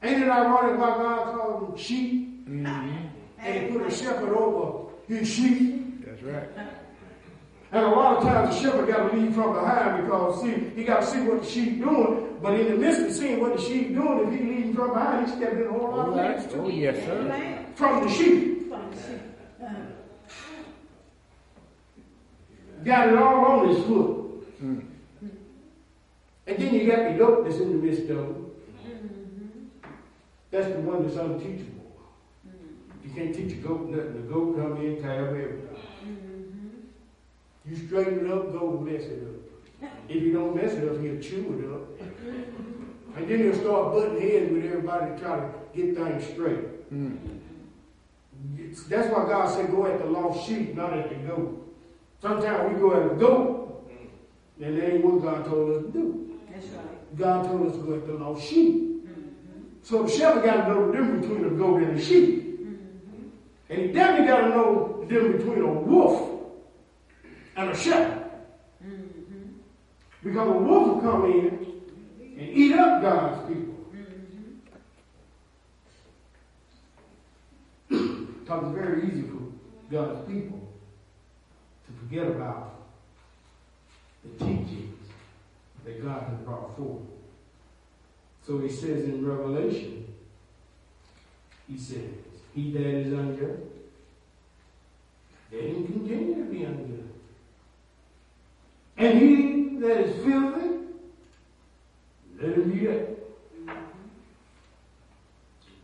Ain't 0.04 0.24
it 0.24 0.30
ironic 0.30 0.80
why 0.80 0.88
God 0.98 1.36
called 1.36 1.68
them 1.68 1.78
sheep 1.78 2.48
Mhm. 2.48 3.10
and 3.40 3.66
he 3.66 3.72
put 3.78 3.86
a 3.86 3.92
shepherd 3.92 4.34
over 4.36 4.90
his 5.08 5.28
sheep? 5.28 6.06
That's 6.06 6.24
right. 6.24 6.50
And 7.74 7.86
a 7.86 7.90
lot 7.90 8.18
of 8.18 8.24
times 8.24 8.56
the 8.56 8.62
shepherd 8.62 8.88
got 8.88 9.12
to 9.12 9.18
lead 9.18 9.34
from 9.34 9.54
behind 9.54 10.04
because 10.04 10.42
see, 10.42 10.52
he 10.76 10.84
got 10.84 11.02
to 11.02 11.06
see 11.08 11.22
what 11.22 11.42
the 11.42 11.48
sheep 11.50 11.80
doing. 11.80 12.38
But 12.42 12.60
in 12.60 12.68
the 12.72 12.78
midst 12.78 13.02
of 13.02 13.12
seeing 13.14 13.40
what 13.40 13.56
the 13.56 13.62
sheep 13.62 13.94
doing, 13.94 14.28
if 14.34 14.40
he 14.40 14.46
leading 14.46 14.74
from 14.74 14.90
behind, 14.94 15.28
he 15.30 15.36
stepping 15.38 15.60
in 15.62 15.68
a 15.68 15.72
whole 15.72 15.92
lot 15.96 16.08
Oh, 16.08 16.12
of 16.12 16.16
that's- 16.18 16.46
things 16.48 16.56
oh 16.60 16.70
yes, 16.70 16.98
sir. 17.06 17.66
From 17.76 18.04
the 18.04 18.10
sheep. 18.10 18.68
From 18.70 18.92
the 18.92 18.98
sheep. 18.98 19.22
Got 22.84 23.10
it 23.10 23.16
all 23.16 23.46
on 23.46 23.68
his 23.70 23.78
foot. 23.86 24.62
Mm. 24.64 24.82
And 26.48 26.58
then 26.58 26.74
you 26.74 26.88
got 26.92 27.12
the 27.12 27.18
goat 27.18 27.44
that's 27.46 27.58
in 27.58 27.70
the 27.70 27.88
midst 27.88 28.10
of. 28.10 28.36
That's 30.50 30.68
the 30.68 30.82
one 30.82 31.04
that's 31.04 31.16
unteachable. 31.16 31.80
You 33.04 33.10
can't 33.16 33.34
teach 33.34 33.54
a 33.54 33.56
goat 33.56 33.88
nothing. 33.90 34.14
The 34.28 34.34
goat 34.34 34.58
come 34.58 34.78
in, 34.86 35.02
tie 35.02 35.20
up 35.20 35.28
everything. 35.30 35.70
You 37.70 37.76
straighten 37.88 38.26
it 38.26 38.32
up, 38.32 38.52
go 38.52 38.80
mess 38.80 39.04
it 39.04 39.24
up. 39.24 39.90
If 40.10 40.22
you 40.24 40.34
don't 40.34 40.56
mess 40.56 40.74
it 40.74 40.88
up, 40.90 41.00
he'll 41.02 41.20
chew 41.22 41.60
it 41.60 41.72
up. 41.74 42.10
And 43.18 43.28
then 43.28 43.40
he'll 43.40 43.54
start 43.56 43.94
butting 43.94 44.22
heads 44.22 44.52
with 44.52 44.66
everybody 44.66 45.12
to 45.16 45.20
try 45.20 45.40
to 45.40 45.50
get 45.76 45.96
things 45.96 46.26
straight. 46.28 46.94
Mm. 46.94 47.18
It's- 48.58 48.84
That's 48.84 49.10
why 49.14 49.26
God 49.26 49.48
said 49.50 49.70
go 49.72 49.86
at 49.86 50.00
the 50.00 50.06
lost 50.06 50.48
sheep, 50.48 50.76
not 50.76 50.94
at 50.98 51.10
the 51.10 51.16
goat. 51.28 51.58
Sometimes 52.22 52.74
we 52.74 52.80
go 52.80 52.94
at 52.94 53.10
the 53.10 53.16
goat, 53.16 53.84
and 54.62 54.78
that 54.78 54.94
ain't 54.94 55.04
what 55.04 55.22
God 55.22 55.46
told 55.46 55.72
us 55.76 55.84
to 55.84 55.90
do. 55.92 56.30
That's 56.54 56.68
right. 56.68 57.18
God 57.18 57.46
told 57.48 57.68
us 57.68 57.74
to 57.76 57.82
go 57.84 57.94
at 57.96 58.08
the 58.08 58.14
lost 58.14 58.44
sheep. 58.48 58.88
So 59.84 60.04
the 60.04 60.10
shepherd 60.10 60.44
got 60.44 60.68
to 60.68 60.74
know 60.74 60.88
the 60.92 60.98
difference 60.98 61.26
between 61.26 61.46
a 61.46 61.50
goat 61.50 61.82
and 61.82 61.98
a 61.98 62.02
sheep. 62.02 62.60
And 63.70 63.82
he 63.82 63.88
definitely 63.88 64.28
got 64.28 64.42
to 64.42 64.50
know 64.50 64.98
the 65.02 65.06
difference 65.14 65.44
between 65.44 65.62
a 65.64 65.68
wolf 65.74 66.30
and 67.62 67.72
a 67.72 67.78
shepherd. 67.78 68.24
Because 70.24 70.48
a 70.48 70.52
wolf 70.52 70.88
will 70.88 71.12
come 71.12 71.26
in 71.26 71.82
and 72.40 72.50
eat 72.50 72.74
up 72.76 73.02
God's 73.02 73.48
people. 73.48 73.76
Because 78.42 78.64
it's 78.66 78.76
very 78.76 79.08
easy 79.08 79.22
for 79.24 79.40
God's 79.92 80.28
people 80.28 80.68
to 81.86 81.92
forget 82.04 82.28
about 82.28 82.82
the 84.24 84.46
teachings 84.46 84.98
that 85.86 86.04
God 86.04 86.24
has 86.24 86.38
brought 86.40 86.76
forth. 86.76 87.04
So 88.46 88.60
he 88.60 88.70
says 88.70 89.06
in 89.06 89.26
Revelation, 89.26 90.14
he 91.68 91.78
says, 91.78 92.10
He 92.54 92.72
that 92.74 92.86
is 92.86 93.14
unjust, 93.14 93.62
let 95.52 95.64
him 95.64 95.86
continue 95.86 96.36
to 96.36 96.52
be 96.52 96.64
unjust. 96.64 97.11
And 99.02 99.18
he 99.18 99.78
that 99.80 99.98
is 99.98 100.24
filthy, 100.24 100.78
let 102.40 102.54
him 102.54 102.72
be 102.72 102.86
that. 102.86 103.18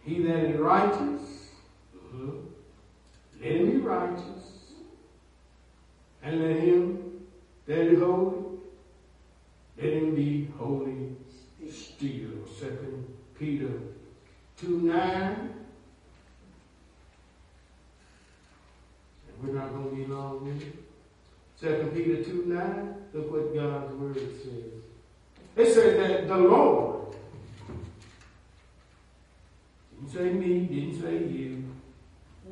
He 0.05 0.21
that 0.21 0.43
is 0.51 0.59
righteous, 0.59 1.49
uh-huh, 1.95 2.31
let 3.41 3.51
him 3.53 3.71
be 3.71 3.77
righteous. 3.77 4.71
And 6.21 6.43
let 6.43 6.59
him 6.59 7.25
that 7.65 7.87
is 7.87 7.99
holy, 7.99 8.37
let 9.81 9.93
him 9.93 10.13
be 10.13 10.49
holy 10.55 11.15
still. 11.71 12.45
Second 12.59 13.03
Peter 13.39 13.71
2 14.61 14.81
9. 14.81 15.53
We're 19.41 19.53
not 19.53 19.71
going 19.71 19.89
to 19.89 19.95
be 19.95 20.05
long 20.05 20.45
with 20.45 20.61
it. 20.61 20.87
Second 21.59 21.91
Peter 21.93 22.23
2 22.23 22.43
9. 22.45 22.95
Look 23.13 23.31
what 23.31 23.55
God's 23.55 23.93
word 23.93 24.15
says. 24.15 24.77
It 25.55 25.73
says 25.73 25.97
that 25.97 26.27
the 26.27 26.37
Lord, 26.37 27.15
didn't 29.95 30.13
say 30.13 30.33
me, 30.33 30.59
didn't 30.65 31.01
say 31.01 31.17
you, 31.33 31.63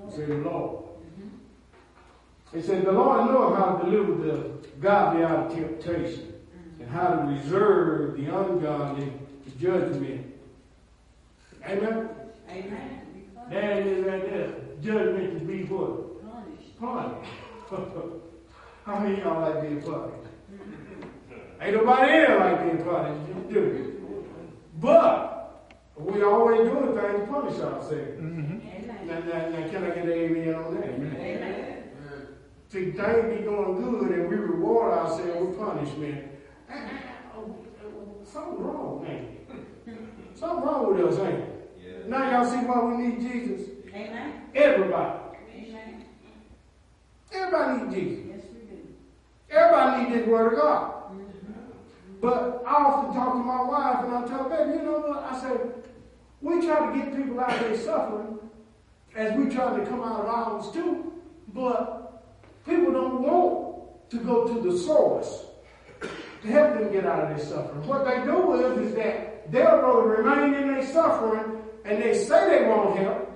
it 0.08 0.12
said 0.12 0.30
the 0.30 0.36
Lord. 0.36 0.86
Mm-hmm. 0.86 2.58
It 2.58 2.65
said 2.65 2.86
the 2.86 2.91
Lord 2.91 3.28
knows 3.28 3.56
how 3.58 3.76
to 3.76 3.91
deliver 3.91 4.26
the 4.26 4.68
godly 4.80 5.24
out 5.24 5.52
of 5.52 5.54
temptation 5.54 6.34
and 6.80 6.89
how 6.89 7.10
to 7.10 7.26
reserve 7.28 8.18
the 8.18 8.26
ungodly 8.26 9.12
to 9.44 9.60
judgment. 9.60 10.34
Amen? 11.63 12.10
Amen. 12.50 13.02
There 13.52 13.72
it 13.82 13.88
is 13.88 14.06
right 14.06 14.30
there. 14.32 14.54
Judgment 14.82 15.39
to 15.39 15.46
be 15.46 15.63
what? 15.65 16.80
Punished. 16.80 17.30
Punished. 17.70 18.22
How 18.86 19.00
many 19.00 19.13
of 19.13 19.19
y'all 19.19 19.41
like 19.41 19.62
being 19.62 19.82
punished? 19.82 20.30
Ain't 21.60 21.76
nobody 21.76 22.12
here 22.12 22.38
like 22.39 22.63
being 22.63 22.84
punished. 22.86 23.30
You 23.30 23.54
do. 23.54 23.91
But 24.80 25.74
we 25.98 26.21
always 26.24 26.69
doing 26.69 26.93
things 26.95 27.19
to 27.21 27.26
punish 27.32 27.60
ourselves. 27.60 27.91
Mhm. 27.91 28.62
Amen. 28.62 29.08
Now, 29.08 29.19
now, 29.19 29.50
now 29.50 29.67
can 29.69 29.84
I 29.84 29.89
get 29.89 30.06
an 30.06 30.12
amen 30.12 30.56
on 30.56 30.76
that? 30.76 30.89
Amen. 30.89 31.84
See, 32.67 32.91
things 32.91 33.38
be 33.38 33.43
going 33.43 33.82
good 33.82 34.12
and 34.12 34.30
we 34.30 34.36
reward 34.36 34.93
ourselves 34.93 35.48
with 35.48 35.58
punishment. 35.58 36.26
Something 38.24 38.63
wrong, 38.65 39.04
man. 39.04 39.38
Something 40.36 40.65
wrong 40.67 40.93
with 40.93 41.06
us, 41.06 41.19
ain't 41.19 41.39
it? 41.39 41.71
Yeah. 41.82 42.08
Now 42.08 42.32
y'all 42.32 42.45
see 42.45 42.65
why 42.65 42.84
we 42.84 42.98
need 43.08 43.19
Jesus? 43.21 43.69
Amen. 43.93 44.41
Everybody. 44.54 45.19
Amen. 45.56 46.06
Everybody 47.32 47.82
needs 47.82 47.95
Jesus. 47.95 48.35
Everybody 49.56 50.04
needs 50.04 50.15
this 50.15 50.28
word 50.28 50.54
of 50.54 50.60
God. 50.60 50.91
But 52.22 52.63
I 52.65 52.74
often 52.74 53.13
talk 53.15 53.34
to 53.34 53.39
my 53.39 53.62
wife 53.63 54.04
and 54.04 54.15
I 54.15 54.28
tell 54.28 54.50
her, 54.50 54.50
baby, 54.50 54.80
you 54.80 54.84
know 54.84 55.00
what? 55.00 55.24
I 55.32 55.39
say, 55.39 55.56
we 56.41 56.65
try 56.65 56.91
to 56.91 56.98
get 56.98 57.15
people 57.15 57.39
out 57.39 57.54
of 57.54 57.60
their 57.60 57.78
suffering 57.78 58.39
as 59.15 59.38
we 59.38 59.46
try 59.54 59.78
to 59.78 59.86
come 59.86 60.02
out 60.02 60.22
of 60.22 60.26
ours 60.26 60.72
too. 60.74 61.13
But 61.54 62.24
people 62.65 62.91
don't 62.91 63.22
want 63.22 64.10
to 64.10 64.18
go 64.18 64.48
to 64.48 64.72
the 64.72 64.78
source 64.78 65.46
to 66.02 66.48
help 66.48 66.78
them 66.78 66.91
get 66.91 67.06
out 67.06 67.24
of 67.24 67.38
their 67.38 67.46
suffering. 67.46 67.88
What 67.88 68.06
they 68.06 68.24
do 68.26 68.54
is, 68.54 68.89
is 68.89 68.96
that 68.96 69.52
they'll 69.52 70.02
remain 70.02 70.54
in 70.54 70.74
their 70.74 70.86
suffering 70.86 71.62
and 71.86 72.02
they 72.02 72.13
say 72.13 72.60
they 72.60 72.68
want 72.68 72.98
help. 72.98 73.32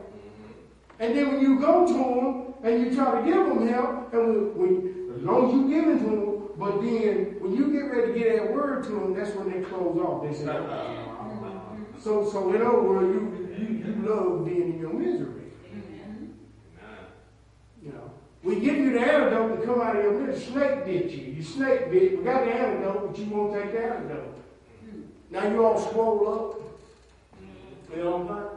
And 0.99 1.15
then 1.15 1.31
when 1.31 1.41
you 1.41 1.59
go 1.59 1.87
to 1.87 1.93
them 1.93 2.53
and 2.63 2.85
you 2.85 2.95
try 2.95 3.19
to 3.19 3.25
give 3.25 3.45
them 3.45 3.67
help, 3.67 4.13
and 4.13 4.55
when, 4.55 4.57
when 4.57 4.98
as 5.19 5.25
long 5.25 5.49
as 5.49 5.53
you 5.53 5.67
give 5.67 5.87
it 5.89 5.99
to 5.99 6.05
them, 6.05 6.49
but 6.57 6.81
then 6.81 7.35
when 7.41 7.53
you 7.53 7.73
get 7.73 7.91
ready 7.91 8.13
to 8.13 8.19
get 8.19 8.37
that 8.37 8.53
word 8.53 8.85
to 8.85 8.89
them, 8.89 9.13
that's 9.13 9.35
when 9.35 9.51
they 9.51 9.67
close 9.67 9.97
off. 9.97 10.23
They 10.23 10.33
say, 10.33 10.47
oh, 10.47 11.77
so 11.99 12.29
so 12.29 12.53
in 12.53 12.61
other 12.61 12.81
words, 12.81 13.13
you, 13.13 13.55
you 13.57 13.67
you 13.83 14.07
love 14.07 14.45
being 14.45 14.73
in 14.73 14.79
your 14.79 14.93
misery. 14.93 15.51
You 17.83 17.91
know, 17.91 18.11
we 18.43 18.61
give 18.61 18.77
you 18.77 18.93
the 18.93 19.01
antidote 19.01 19.59
to 19.59 19.65
come 19.65 19.81
out 19.81 19.97
of 19.97 20.03
your 20.03 20.19
misery. 20.21 20.53
Snake 20.53 20.85
bit 20.85 21.11
you. 21.11 21.33
You 21.33 21.43
snake 21.43 21.91
bit. 21.91 22.17
We 22.17 22.23
got 22.23 22.45
the 22.45 22.51
antidote, 22.53 23.07
but 23.07 23.19
you 23.19 23.25
won't 23.29 23.53
take 23.53 23.73
the 23.73 23.83
antidote. 23.83 24.37
Now 25.31 25.47
you 25.49 25.65
all 25.65 25.91
swole 25.91 26.33
up. 26.33 26.61
Mm-hmm. 27.41 27.97
You 27.97 28.03
know 28.03 28.17
what 28.17 28.31
I'm 28.31 28.49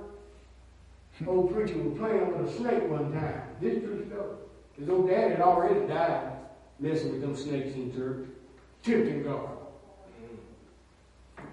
saying? 1.18 1.28
Old 1.28 1.52
preacher 1.52 1.78
was 1.78 1.98
playing 1.98 2.38
with 2.38 2.48
a 2.48 2.56
snake 2.56 2.88
one 2.88 3.12
time. 3.12 3.42
This 3.60 3.80
true 3.80 4.06
stuff. 4.08 4.26
His 4.78 4.88
old 4.88 5.08
daddy 5.08 5.34
had 5.34 5.40
already 5.40 5.86
died 5.86 6.41
messing 6.78 7.12
with 7.12 7.20
them 7.20 7.36
snakes 7.36 7.74
in 7.74 7.94
church. 7.94 8.26
Tempting 8.82 9.22
God. 9.22 9.48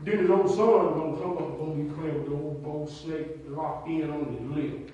Then 0.03 0.19
his 0.19 0.29
old 0.29 0.49
son 0.49 0.57
gonna 0.57 1.17
come 1.17 1.37
up 1.37 1.49
and 1.49 1.57
gonna 1.59 1.75
be 1.75 1.89
playing 1.93 2.15
with 2.15 2.25
the 2.25 2.33
old 2.33 2.63
bull 2.63 2.87
snake 2.87 3.27
locked 3.47 3.87
in 3.87 4.09
on 4.09 4.25
his 4.25 4.41
lip. 4.55 4.91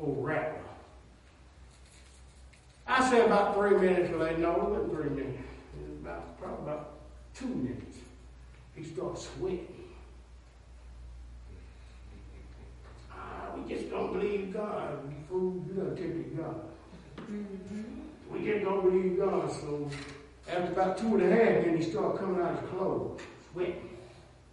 Old 0.00 0.24
rattler. 0.24 0.60
I 2.86 3.10
say 3.10 3.24
about 3.24 3.54
three 3.54 3.76
minutes, 3.76 4.10
I 4.10 4.32
know 4.36 4.52
it 4.52 4.62
wasn't 4.62 4.92
three 4.92 5.10
minutes. 5.10 5.42
It 5.74 5.90
was 5.90 5.98
about 6.00 6.38
probably 6.38 6.62
about 6.62 6.90
two 7.34 7.48
minutes. 7.48 7.98
He 8.74 8.84
started 8.84 9.18
sweating. 9.18 9.66
Ah, 13.12 13.52
we 13.56 13.74
just 13.74 13.90
don't 13.90 14.12
believe 14.12 14.52
God. 14.52 15.08
We 15.08 15.14
fool, 15.28 15.64
you 15.66 15.74
done 15.74 15.96
tempted 15.96 16.36
God. 16.36 16.60
Don't 18.30 18.64
go 18.64 18.82
believe 18.82 19.18
God. 19.18 19.50
So 19.50 19.90
after 20.48 20.72
about 20.72 20.98
two 20.98 21.14
and 21.16 21.22
a 21.22 21.30
half, 21.30 21.64
then 21.64 21.76
he 21.76 21.82
started 21.82 22.18
coming 22.18 22.40
out 22.42 22.54
of 22.54 22.60
his 22.60 22.70
clothes, 22.70 23.20
sweating. 23.52 23.90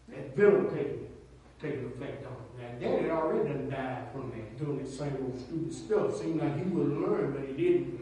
That 0.10 0.36
venom 0.36 0.70
taking, 0.70 1.08
taking 1.62 1.86
effect 1.86 2.26
on 2.26 2.34
him. 2.34 2.82
Now, 2.82 2.98
Daddy 2.98 3.10
already 3.10 3.50
done 3.50 3.70
died 3.70 4.08
from 4.12 4.32
that, 4.32 4.60
doing 4.60 4.80
that 4.80 4.90
same 4.90 5.18
old 5.22 5.40
stupid 5.40 5.74
stuff. 5.74 6.18
Seemed 6.18 6.42
like 6.42 6.58
he 6.58 6.64
would 6.64 6.88
learn, 6.88 7.32
but 7.32 7.48
he 7.48 7.54
didn't. 7.54 8.02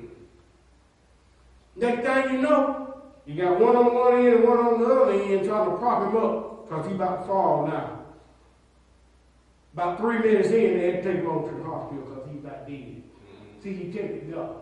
Next 1.76 2.06
thing 2.06 2.34
you 2.34 2.42
know, 2.42 3.02
you 3.26 3.42
got 3.42 3.60
one 3.60 3.76
on 3.76 3.94
one 3.94 4.26
end 4.26 4.36
and 4.36 4.44
one 4.44 4.58
on 4.58 4.82
the 4.82 4.88
other 4.88 5.12
end 5.12 5.46
trying 5.46 5.70
to 5.70 5.78
prop 5.78 6.10
him 6.10 6.18
up 6.18 6.68
because 6.68 6.88
he 6.88 6.94
about 6.94 7.22
to 7.22 7.28
fall 7.28 7.68
now. 7.68 8.00
About 9.74 10.00
three 10.00 10.18
minutes 10.18 10.50
in, 10.50 10.78
they 10.78 10.92
had 10.92 11.04
to 11.04 11.14
take 11.14 11.22
him 11.22 11.30
over 11.30 11.52
to 11.52 11.58
the 11.58 11.64
hospital 11.64 12.04
because 12.06 12.32
he 12.32 12.40
about 12.40 12.68
dead. 12.68 12.76
Mm-hmm. 12.76 13.64
See, 13.64 13.74
he 13.74 13.92
tempted 13.92 14.34
God. 14.34 14.56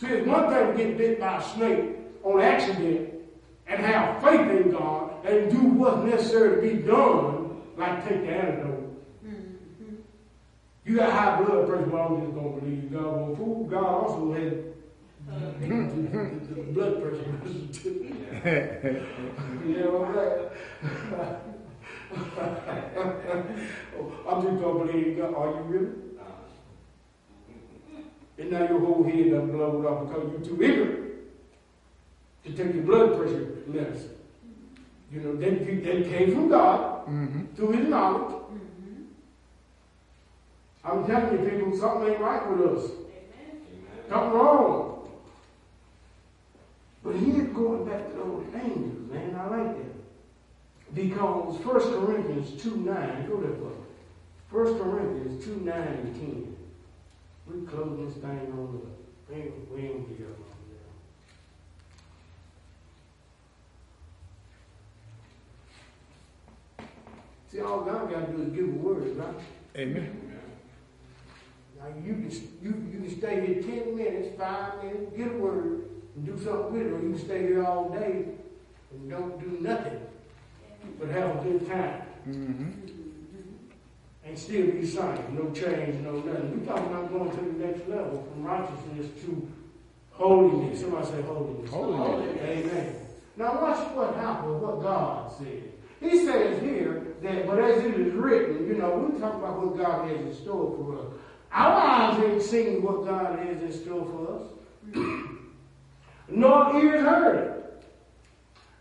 See, 0.00 0.08
it's 0.08 0.26
one 0.26 0.50
thing 0.50 0.66
to 0.66 0.72
get 0.76 0.98
bit 0.98 1.20
by 1.20 1.36
a 1.38 1.42
snake 1.42 1.96
on 2.24 2.40
accident 2.40 3.10
and 3.66 3.80
have 3.80 4.22
faith 4.22 4.40
in 4.40 4.70
God 4.72 5.24
and 5.24 5.50
do 5.50 5.58
what's 5.58 6.04
necessary 6.04 6.56
to 6.56 6.62
be 6.76 6.82
done, 6.82 7.62
like 7.76 8.04
take 8.06 8.22
the 8.22 8.30
antidote. 8.30 8.90
Mm-hmm. 9.24 9.94
You 10.84 10.96
got 10.96 11.12
high 11.12 11.36
blood 11.42 11.68
pressure, 11.68 11.86
but 11.86 12.00
I'm 12.00 12.20
just 12.22 12.34
gonna 12.34 12.60
believe 12.60 12.92
God. 12.92 13.04
Well, 13.04 13.36
fool, 13.36 13.64
God 13.64 13.84
also 13.84 14.32
had 14.32 14.64
the, 15.28 16.64
blood 16.72 17.00
pressure 17.00 17.26
medicine 17.32 17.68
too. 17.72 17.90
You 19.66 19.74
know 19.78 19.90
what 19.90 20.08
I'm 20.08 20.14
saying? 20.14 20.40
I'm 24.28 24.38
just 24.42 24.56
gonna 24.62 24.84
believe 24.84 25.16
God. 25.18 25.34
Are 25.34 25.48
you 25.50 25.62
really? 25.62 26.03
And 28.38 28.50
now 28.50 28.66
your 28.68 28.80
whole 28.80 29.04
head 29.04 29.30
done 29.30 29.50
blown 29.52 29.86
off 29.86 30.08
because 30.08 30.30
you're 30.32 30.40
too 30.56 30.62
ignorant 30.62 31.12
to 32.44 32.52
take 32.52 32.74
your 32.74 32.82
blood 32.84 33.16
pressure 33.18 33.58
medicine. 33.66 34.10
You 35.12 35.20
know, 35.20 35.36
they, 35.36 35.50
they 35.50 36.02
came 36.08 36.32
from 36.32 36.48
God 36.48 36.90
Mm-hmm. 37.04 37.54
through 37.54 37.72
his 37.72 37.86
knowledge. 37.88 38.34
I'm 40.82 41.06
telling 41.06 41.32
you, 41.44 41.50
people, 41.50 41.76
something 41.76 42.08
ain't 42.12 42.20
right 42.20 42.50
with 42.50 42.78
us. 42.78 42.90
Something 44.08 44.30
wrong. 44.32 45.08
But 47.02 47.16
here's 47.16 47.48
going 47.52 47.84
back 47.86 48.08
to 48.10 48.16
those 48.16 48.46
angels, 48.54 49.10
man. 49.12 49.36
I 49.38 49.46
like 49.48 49.76
that. 49.76 50.94
Because 50.94 51.56
1 51.58 51.80
Corinthians 52.06 52.62
2 52.62 52.76
9, 52.76 53.26
go 53.28 53.36
there 53.42 53.52
for 53.52 53.68
me. 53.68 54.72
1 54.72 54.78
Corinthians 54.78 55.44
2 55.44 55.56
9 55.62 55.76
and 55.76 56.14
10. 56.14 56.53
We 57.46 57.66
close 57.66 57.98
this 57.98 58.22
thing 58.22 58.52
on 58.52 58.80
up. 58.82 59.28
We 59.28 59.34
ain't, 59.36 59.72
we 59.72 59.80
ain't 59.82 60.18
get 60.18 60.26
up 60.28 60.38
on 60.38 60.46
there. 66.78 66.86
See, 67.50 67.60
all 67.60 67.80
God 67.82 68.10
got 68.10 68.26
to 68.26 68.32
do 68.32 68.42
is 68.42 68.48
give 68.50 68.64
a 68.68 68.78
word, 68.78 69.16
right? 69.16 69.34
Amen. 69.76 70.20
Now 71.78 71.88
you 72.02 72.14
can 72.14 72.30
you, 72.62 72.70
you 72.92 72.98
can 73.00 73.18
stay 73.18 73.46
here 73.46 73.62
ten 73.62 73.96
minutes, 73.96 74.38
five 74.38 74.82
minutes, 74.82 75.16
get 75.16 75.28
a 75.28 75.36
word, 75.36 75.90
and 76.16 76.24
do 76.24 76.42
something 76.42 76.72
with 76.72 76.86
it, 76.86 76.92
or 76.92 77.00
you 77.02 77.10
can 77.14 77.18
stay 77.18 77.42
here 77.42 77.64
all 77.64 77.90
day 77.90 78.24
and 78.90 79.10
don't 79.10 79.38
do 79.38 79.58
nothing, 79.60 80.00
but 80.98 81.08
have 81.08 81.36
a 81.36 81.42
good 81.42 81.68
time 81.68 82.04
Mm-hmm. 82.28 82.93
And 84.34 84.42
still 84.42 84.66
be 84.72 84.84
saved. 84.84 85.32
No 85.32 85.48
change, 85.52 86.02
no 86.02 86.18
nothing. 86.18 86.60
We 86.60 86.66
talking 86.66 86.86
about 86.86 87.12
going 87.12 87.30
to 87.30 87.36
the 87.36 87.66
next 87.66 87.88
level 87.88 88.26
from 88.32 88.42
righteousness 88.42 89.06
to 89.22 89.48
holiness. 90.10 90.80
Somebody 90.80 91.06
say 91.06 91.22
holiness. 91.22 91.70
Holiness. 91.70 92.40
Amen. 92.42 92.96
Now 93.36 93.62
watch 93.62 93.78
what 93.94 94.16
happened, 94.16 94.60
what 94.60 94.82
God 94.82 95.30
said. 95.38 95.62
He 96.00 96.26
says 96.26 96.60
here 96.60 97.14
that, 97.22 97.46
but 97.46 97.60
as 97.60 97.84
it 97.84 97.94
is 97.94 98.12
written, 98.12 98.66
you 98.66 98.74
know, 98.74 99.08
we 99.08 99.20
talk 99.20 99.36
about 99.36 99.64
what 99.64 99.78
God 99.78 100.08
has 100.10 100.20
in 100.20 100.34
store 100.34 100.74
for 100.76 100.98
us. 100.98 101.20
Our 101.52 101.72
eyes 101.72 102.24
ain't 102.24 102.42
seen 102.42 102.82
what 102.82 103.06
God 103.06 103.38
has 103.38 103.62
in 103.62 103.72
store 103.72 104.04
for 104.04 104.34
us. 104.34 104.96
Nor 106.28 106.76
ears 106.82 107.02
heard 107.02 107.36
it. 107.36 107.84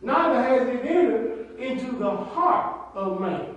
Neither 0.02 0.42
has 0.42 0.68
it 0.68 0.84
entered 0.84 1.60
into 1.60 1.96
the 1.98 2.10
heart 2.10 2.90
of 2.96 3.22
man. 3.22 3.53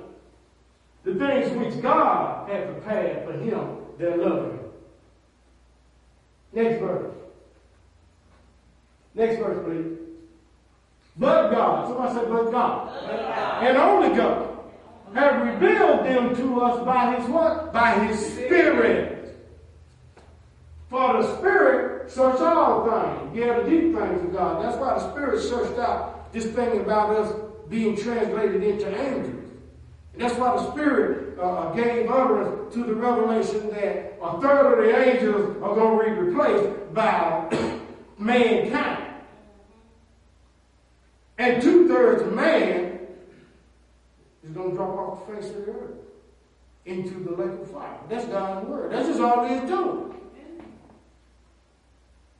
The 1.06 1.14
things 1.14 1.56
which 1.56 1.80
God 1.80 2.50
had 2.50 2.66
prepared 2.66 3.24
for 3.24 3.32
him 3.38 3.76
that 3.98 4.18
love 4.18 4.50
him. 4.50 4.58
Next 6.52 6.80
verse. 6.80 7.14
Next 9.14 9.38
verse, 9.38 9.64
please. 9.64 9.98
But 11.16 11.52
God, 11.52 11.88
somebody 11.88 12.14
said, 12.14 12.28
but 12.28 12.50
God, 12.50 13.62
and 13.62 13.76
only 13.76 14.16
God, 14.16 14.58
have 15.14 15.46
revealed 15.46 16.04
them 16.04 16.34
to 16.34 16.60
us 16.60 16.84
by 16.84 17.14
His 17.14 17.28
what? 17.30 17.72
By 17.72 18.06
His 18.06 18.34
Spirit. 18.34 19.38
For 20.90 21.22
the 21.22 21.38
Spirit 21.38 22.10
search 22.10 22.40
all 22.40 22.84
things. 22.84 23.36
Yeah, 23.38 23.60
the 23.60 23.70
deep 23.70 23.94
things 23.94 24.22
of 24.24 24.32
God. 24.32 24.64
That's 24.64 24.76
why 24.76 24.94
the 24.94 25.12
Spirit 25.12 25.40
searched 25.40 25.78
out 25.78 26.32
this 26.32 26.46
thing 26.46 26.80
about 26.80 27.10
us 27.10 27.32
being 27.68 27.96
translated 27.96 28.62
into 28.64 28.88
angels. 28.88 29.45
That's 30.16 30.34
why 30.34 30.56
the 30.56 30.72
Spirit 30.72 31.38
uh, 31.38 31.72
gave 31.72 32.10
utterance 32.10 32.72
to 32.74 32.84
the 32.84 32.94
revelation 32.94 33.68
that 33.70 34.18
a 34.22 34.40
third 34.40 34.78
of 34.78 34.84
the 34.84 34.98
angels 34.98 35.56
are 35.62 35.74
going 35.74 35.98
to 35.98 36.04
be 36.04 36.20
replaced 36.20 36.94
by 36.94 37.80
mankind. 38.18 39.14
And 41.38 41.62
two 41.62 41.86
thirds 41.86 42.22
of 42.22 42.32
man 42.32 42.98
is 44.42 44.50
going 44.52 44.70
to 44.70 44.76
drop 44.76 44.96
off 44.96 45.26
the 45.26 45.34
face 45.34 45.50
of 45.50 45.66
the 45.66 45.72
earth 45.72 45.90
into 46.86 47.14
the 47.24 47.30
lake 47.32 47.60
of 47.60 47.70
fire. 47.70 47.98
That's 48.08 48.24
God's 48.26 48.66
word. 48.66 48.92
That's 48.92 49.08
just 49.08 49.20
all 49.20 49.46
He's 49.46 49.68
doing. 49.68 50.14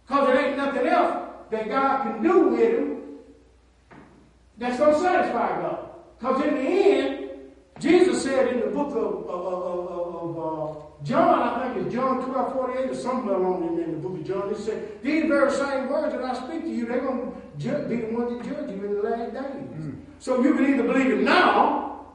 Because 0.06 0.28
there 0.28 0.46
ain't 0.46 0.56
nothing 0.56 0.86
else 0.86 1.26
that 1.50 1.68
God 1.68 2.02
can 2.04 2.22
do 2.22 2.48
with 2.48 2.60
him 2.60 3.02
that's 4.56 4.78
going 4.78 4.94
to 4.94 5.00
satisfy 5.00 5.60
God. 5.60 5.88
Because 6.18 6.44
in 6.44 6.54
the 6.54 6.60
end, 6.60 7.15
Jesus 7.78 8.22
said 8.22 8.48
in 8.54 8.60
the 8.60 8.66
book 8.68 8.90
of, 8.90 9.28
of, 9.28 9.46
of, 9.46 9.90
of, 9.90 10.38
of 10.38 10.38
uh, 10.38 10.80
John, 11.04 11.42
I 11.42 11.74
think 11.74 11.86
it's 11.86 11.94
John 11.94 12.24
12, 12.24 12.52
48 12.54 12.90
or 12.90 12.94
somewhere 12.94 13.34
along 13.34 13.68
in, 13.68 13.84
in 13.84 13.92
the 13.92 13.98
book 13.98 14.18
of 14.18 14.26
John, 14.26 14.54
he 14.54 14.60
said, 14.60 15.02
These 15.02 15.26
very 15.26 15.50
same 15.52 15.88
words 15.90 16.14
that 16.14 16.24
I 16.24 16.34
speak 16.34 16.62
to 16.62 16.70
you, 16.70 16.86
they're 16.86 17.00
going 17.00 17.32
to 17.32 17.58
ju- 17.58 17.86
be 17.88 17.96
the 17.96 18.14
ones 18.16 18.38
that 18.38 18.44
judge 18.48 18.70
you 18.70 18.84
in 18.84 18.94
the 18.94 19.02
last 19.02 19.32
days. 19.34 19.94
So 20.18 20.42
you 20.42 20.54
can 20.54 20.64
either 20.72 20.82
believe 20.84 21.12
it 21.12 21.22
now 21.22 22.06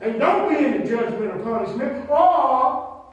and 0.00 0.18
don't 0.18 0.48
be 0.48 0.64
in 0.64 0.82
the 0.82 0.88
judgment 0.88 1.32
or 1.32 1.38
punishment, 1.38 2.10
or 2.10 3.04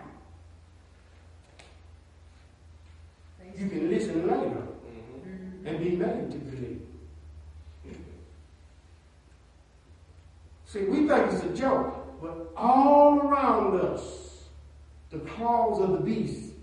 you 3.56 3.70
can 3.70 3.90
listen 3.90 4.28
later 4.28 4.64
and 5.66 5.80
be 5.80 5.92
made 5.92 6.32
to 6.32 6.38
believe. 6.38 6.53
See, 10.74 10.86
we 10.86 11.08
think 11.08 11.32
it's 11.32 11.44
a 11.44 11.50
joke, 11.50 12.20
but 12.20 12.52
all 12.58 13.20
around 13.20 13.80
us, 13.80 14.46
the 15.12 15.20
claws 15.20 15.80
of 15.80 15.92
the 15.92 16.00
beast 16.00 16.54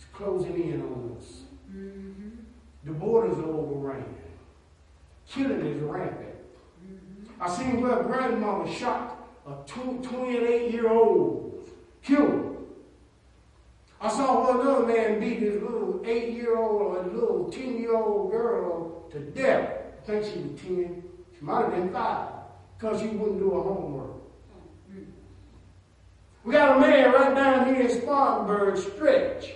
is 0.00 0.04
closing 0.12 0.54
in 0.54 0.82
on 0.82 1.16
us. 1.16 1.42
Mm-hmm. 1.70 2.30
The 2.82 2.90
borders 2.90 3.38
are 3.38 3.48
overrun. 3.48 4.04
Killing 5.28 5.64
is 5.64 5.80
rampant. 5.80 6.34
Mm-hmm. 6.84 7.40
I 7.40 7.48
seen 7.48 7.82
where 7.82 8.02
grandmama 8.02 8.68
shot 8.68 9.16
a 9.46 9.54
tw- 9.64 10.02
28 10.02 10.72
year 10.72 10.90
old, 10.90 11.70
killed. 12.02 12.66
I 14.00 14.08
saw 14.08 14.44
one 14.44 14.60
another 14.60 14.86
man 14.86 15.20
beat 15.20 15.38
his 15.38 15.62
little 15.62 16.02
8 16.04 16.32
year 16.32 16.56
old 16.56 16.82
or 16.82 16.98
a 16.98 17.06
little 17.06 17.48
10 17.48 17.78
year 17.78 17.94
old 17.94 18.32
girl 18.32 19.08
to 19.12 19.20
death. 19.20 19.70
I 20.02 20.04
think 20.04 20.24
she 20.24 20.40
was 20.40 20.60
10. 20.62 21.04
She 21.38 21.44
might 21.44 21.62
have 21.62 21.70
been 21.70 21.92
5 21.92 22.36
because 22.78 23.00
she 23.00 23.08
wouldn't 23.08 23.38
do 23.38 23.50
her 23.50 23.62
homework. 23.62 24.10
We 26.44 26.52
got 26.52 26.76
a 26.76 26.80
man 26.80 27.12
right 27.12 27.34
down 27.34 27.74
here 27.74 27.88
in 27.88 28.00
Spartanburg 28.00 28.76
Stretch. 28.76 29.52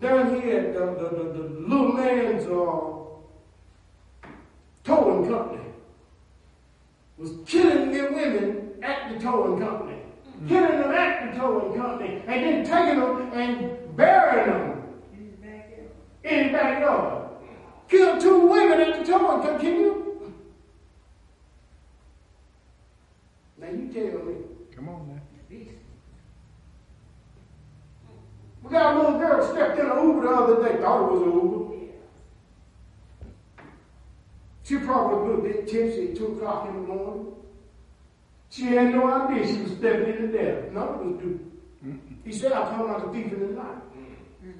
Down 0.00 0.40
here 0.40 0.58
at 0.58 0.74
the, 0.74 0.80
the, 0.80 1.08
the, 1.16 1.32
the 1.32 1.48
little 1.66 1.92
man's 1.92 2.44
uh, 2.44 4.28
towing 4.84 5.28
company. 5.28 5.64
Was 7.18 7.32
killing 7.44 7.92
their 7.92 8.12
women 8.12 8.70
at 8.82 9.12
the 9.12 9.18
towing 9.18 9.60
company. 9.60 9.98
Killing 10.48 10.80
them 10.80 10.92
at 10.92 11.34
the 11.34 11.40
towing 11.40 11.78
company. 11.78 12.22
And 12.26 12.44
then 12.44 12.64
taking 12.64 13.00
them 13.00 13.32
and 13.32 13.96
burying 13.96 14.48
them 14.48 14.82
in 16.24 16.46
the 16.46 16.52
backyard. 16.52 17.28
Killed 17.88 18.20
two 18.20 18.46
women 18.46 18.80
at 18.80 19.00
the 19.00 19.12
towing 19.12 19.42
company. 19.42 19.70
Can 19.70 19.80
you? 19.80 20.32
Now 23.58 23.59
you 23.72 23.88
tell 23.92 24.24
me. 24.24 24.34
Come 24.74 24.88
on 24.88 25.08
now. 25.08 25.20
We 28.62 28.70
got 28.70 28.94
a 28.94 28.98
little 29.00 29.18
girl 29.18 29.52
stepped 29.52 29.78
in 29.78 29.86
an 29.86 30.06
Uber 30.06 30.20
the 30.20 30.28
other 30.28 30.68
day, 30.68 30.80
thought 30.80 31.06
it 31.06 31.12
was 31.12 31.22
an 31.22 31.32
Uber. 31.32 31.70
She 34.64 34.76
probably 34.78 35.28
was 35.28 35.38
a 35.38 35.42
bit 35.42 35.66
tipsy 35.66 36.10
at 36.10 36.16
2 36.16 36.26
o'clock 36.26 36.68
in 36.68 36.74
the 36.74 36.80
morning. 36.82 37.32
She 38.50 38.66
had 38.66 38.92
no 38.92 39.06
idea 39.10 39.46
she 39.46 39.62
was 39.62 39.72
stepping 39.72 40.14
into 40.14 40.28
death. 40.28 40.70
None 40.72 40.88
of 40.88 41.00
us 41.00 41.22
do. 41.22 41.40
Mm-hmm. 41.84 42.14
He 42.24 42.32
said, 42.32 42.52
I 42.52 42.70
come 42.70 42.86
like 42.86 43.02
a 43.04 43.12
thief 43.12 43.32
in 43.32 43.40
the 43.40 43.46
night. 43.46 43.76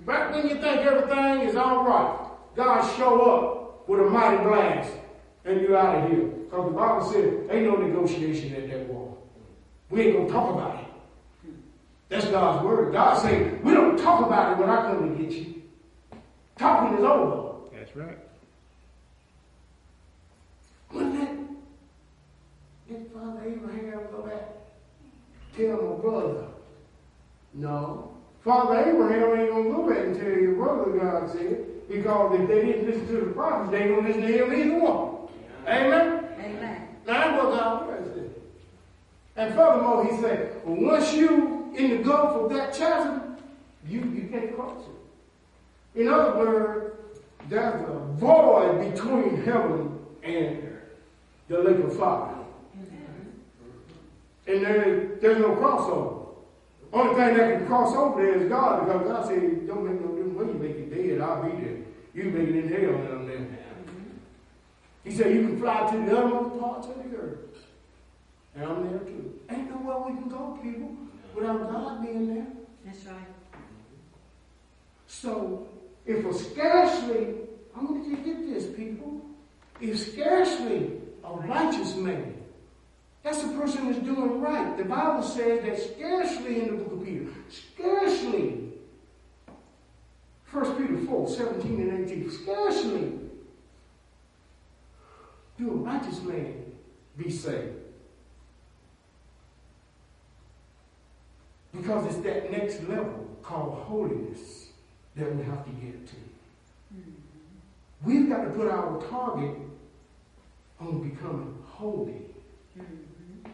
Right 0.05 0.33
when 0.33 0.49
you 0.49 0.55
think 0.57 0.81
everything 0.81 1.49
is 1.49 1.57
all 1.57 1.85
right, 1.85 2.29
God 2.57 2.97
show 2.97 3.21
up 3.23 3.89
with 3.89 4.01
a 4.01 4.05
mighty 4.05 4.43
blast 4.43 4.93
and 5.45 5.61
you're 5.61 5.77
out 5.77 6.05
of 6.05 6.11
here. 6.11 6.27
Because 6.27 6.67
the 6.67 6.77
Bible 6.77 7.13
said, 7.13 7.47
ain't 7.51 7.65
no 7.65 7.77
negotiation 7.77 8.55
at 8.55 8.69
that 8.71 8.87
war. 8.89 9.17
We 9.89 10.03
ain't 10.03 10.13
going 10.15 10.27
to 10.27 10.33
talk 10.33 10.55
about 10.55 10.81
it. 10.81 10.87
That's 12.09 12.27
God's 12.27 12.65
word. 12.65 12.93
God 12.93 13.23
said, 13.23 13.63
we 13.65 13.73
don't 13.73 13.97
talk 13.97 14.27
about 14.27 14.53
it 14.53 14.59
when 14.59 14.69
I 14.69 14.83
come 14.83 15.17
to 15.17 15.23
get 15.23 15.33
you. 15.33 15.63
Talking 16.59 16.99
is 16.99 17.05
over. 17.05 17.71
That's 17.73 17.95
right. 17.97 18.19
When 20.91 21.19
that, 21.19 21.37
did 22.89 23.11
Father 23.13 23.41
Abraham 23.47 24.01
go 24.11 24.23
back? 24.23 24.49
Tell 25.57 25.77
my 25.77 26.03
brother. 26.03 26.47
No. 27.55 28.13
Father 28.45 28.91
Abraham 28.91 29.39
ain't 29.39 29.51
gonna 29.51 29.71
go 29.71 29.89
back 29.89 30.05
and 30.05 30.17
tell 30.17 30.31
your 30.31 30.55
brother, 30.55 30.99
God 30.99 31.31
said, 31.31 31.89
because 31.89 32.41
if 32.41 32.49
they 32.49 32.67
didn't 32.67 32.87
listen 32.87 33.07
to 33.07 33.25
the 33.27 33.33
prophets, 33.33 33.71
they 33.71 33.83
ain't 33.85 33.95
gonna 33.95 34.09
listen 34.09 34.23
to 34.23 34.45
him 34.45 34.53
either 34.53 34.81
one. 34.81 35.10
Amen? 35.67 36.25
Amen. 36.39 36.89
Now 37.07 37.13
that's 37.13 37.43
what 37.43 37.51
God 37.53 38.05
said. 38.15 38.31
And 39.37 39.55
furthermore, 39.55 40.05
he 40.05 40.21
said, 40.21 40.61
once 40.65 41.15
you 41.15 41.73
in 41.77 41.91
the 41.91 42.03
gulf 42.03 42.37
of 42.37 42.51
that 42.57 42.75
chasm, 42.75 43.37
you, 43.87 44.01
you 44.01 44.29
can't 44.31 44.55
cross 44.55 44.85
it. 44.85 46.03
In 46.03 46.09
other 46.09 46.39
words, 46.39 46.97
there's 47.49 47.89
a 47.89 47.99
void 48.15 48.93
between 48.93 49.43
heaven 49.43 49.99
and 50.23 50.79
the 51.49 51.59
lake 51.59 51.79
of 51.79 51.97
fire. 51.97 52.35
And 54.47 54.65
there, 54.65 55.17
there's 55.21 55.39
no 55.39 55.55
crossover. 55.57 56.27
The 56.91 56.97
only 56.97 57.15
thing 57.15 57.37
that 57.37 57.59
can 57.59 57.67
cross 57.67 57.95
over 57.95 58.21
there 58.21 58.35
is 58.35 58.49
God, 58.49 58.85
because 58.85 59.07
God 59.07 59.27
said, 59.27 59.67
don't 59.67 59.85
make 59.85 60.01
no 60.01 60.09
difference 60.17 60.37
when 60.37 60.49
you 60.49 60.55
make 60.55 60.77
it 60.77 61.09
dead, 61.09 61.21
I'll 61.21 61.43
be 61.43 61.65
there. 61.65 61.77
You 62.15 62.25
make 62.25 62.49
it 62.49 62.57
in 62.57 62.69
hell, 62.69 62.95
and 63.01 63.09
I'm 63.09 63.27
there. 63.29 63.60
He 65.05 65.11
said, 65.11 65.35
you 65.35 65.47
can 65.47 65.59
fly 65.59 65.91
to 65.91 65.97
the 65.97 66.19
uttermost 66.19 66.61
parts 66.61 66.87
of 66.89 66.97
the 66.97 67.17
earth. 67.17 67.39
And 68.55 68.65
I'm 68.65 68.91
there 68.91 68.99
too. 69.01 69.41
Ain't 69.51 69.71
nowhere 69.71 70.13
we 70.13 70.21
can 70.21 70.29
go, 70.29 70.59
people, 70.63 70.97
without 71.35 71.71
God 71.71 72.03
being 72.03 72.35
there. 72.35 72.47
That's 72.85 73.05
right. 73.07 73.17
So, 75.07 75.69
if 76.07 76.25
a 76.25 76.35
scarcely, 76.35 77.35
I 77.77 77.83
want 77.83 78.07
you 78.07 78.17
to 78.17 78.23
get 78.23 78.47
this, 78.47 78.67
people, 78.75 79.25
if 79.81 79.99
scarcely 80.13 81.01
a 81.25 81.33
righteous 81.33 81.95
man, 81.97 82.35
that's 83.23 83.43
the 83.43 83.53
person 83.59 83.87
who's 83.87 84.03
doing 84.03 84.41
right. 84.41 84.77
The 84.77 84.85
Bible 84.85 85.23
says 85.23 85.63
that 85.63 85.95
scarcely 85.95 86.63
in 86.63 86.77
the 86.77 86.85
book 86.85 86.93
of 86.95 87.05
Peter, 87.05 87.27
scarcely, 87.49 88.73
1 90.51 90.77
Peter 90.77 90.99
4, 91.07 91.29
17 91.29 91.81
and 91.81 92.11
18, 92.11 92.31
scarcely 92.31 93.13
do 95.61 95.71
a 95.71 95.75
righteous 95.75 96.23
man 96.23 96.55
be 97.17 97.31
saved. 97.31 97.77
Because 101.73 102.07
it's 102.07 102.25
that 102.25 102.51
next 102.51 102.83
level 102.89 103.29
called 103.43 103.83
holiness 103.85 104.69
that 105.17 105.35
we 105.37 105.45
have 105.45 105.65
to 105.65 105.71
get 105.71 106.07
to. 106.07 106.17
Mm-hmm. 106.95 107.11
We've 108.05 108.29
got 108.29 108.45
to 108.45 108.51
put 108.51 108.69
our 108.69 109.01
target 109.09 109.57
on 110.81 111.09
becoming 111.09 111.63
holy. 111.67 112.23
Mm-hmm. 112.79 113.51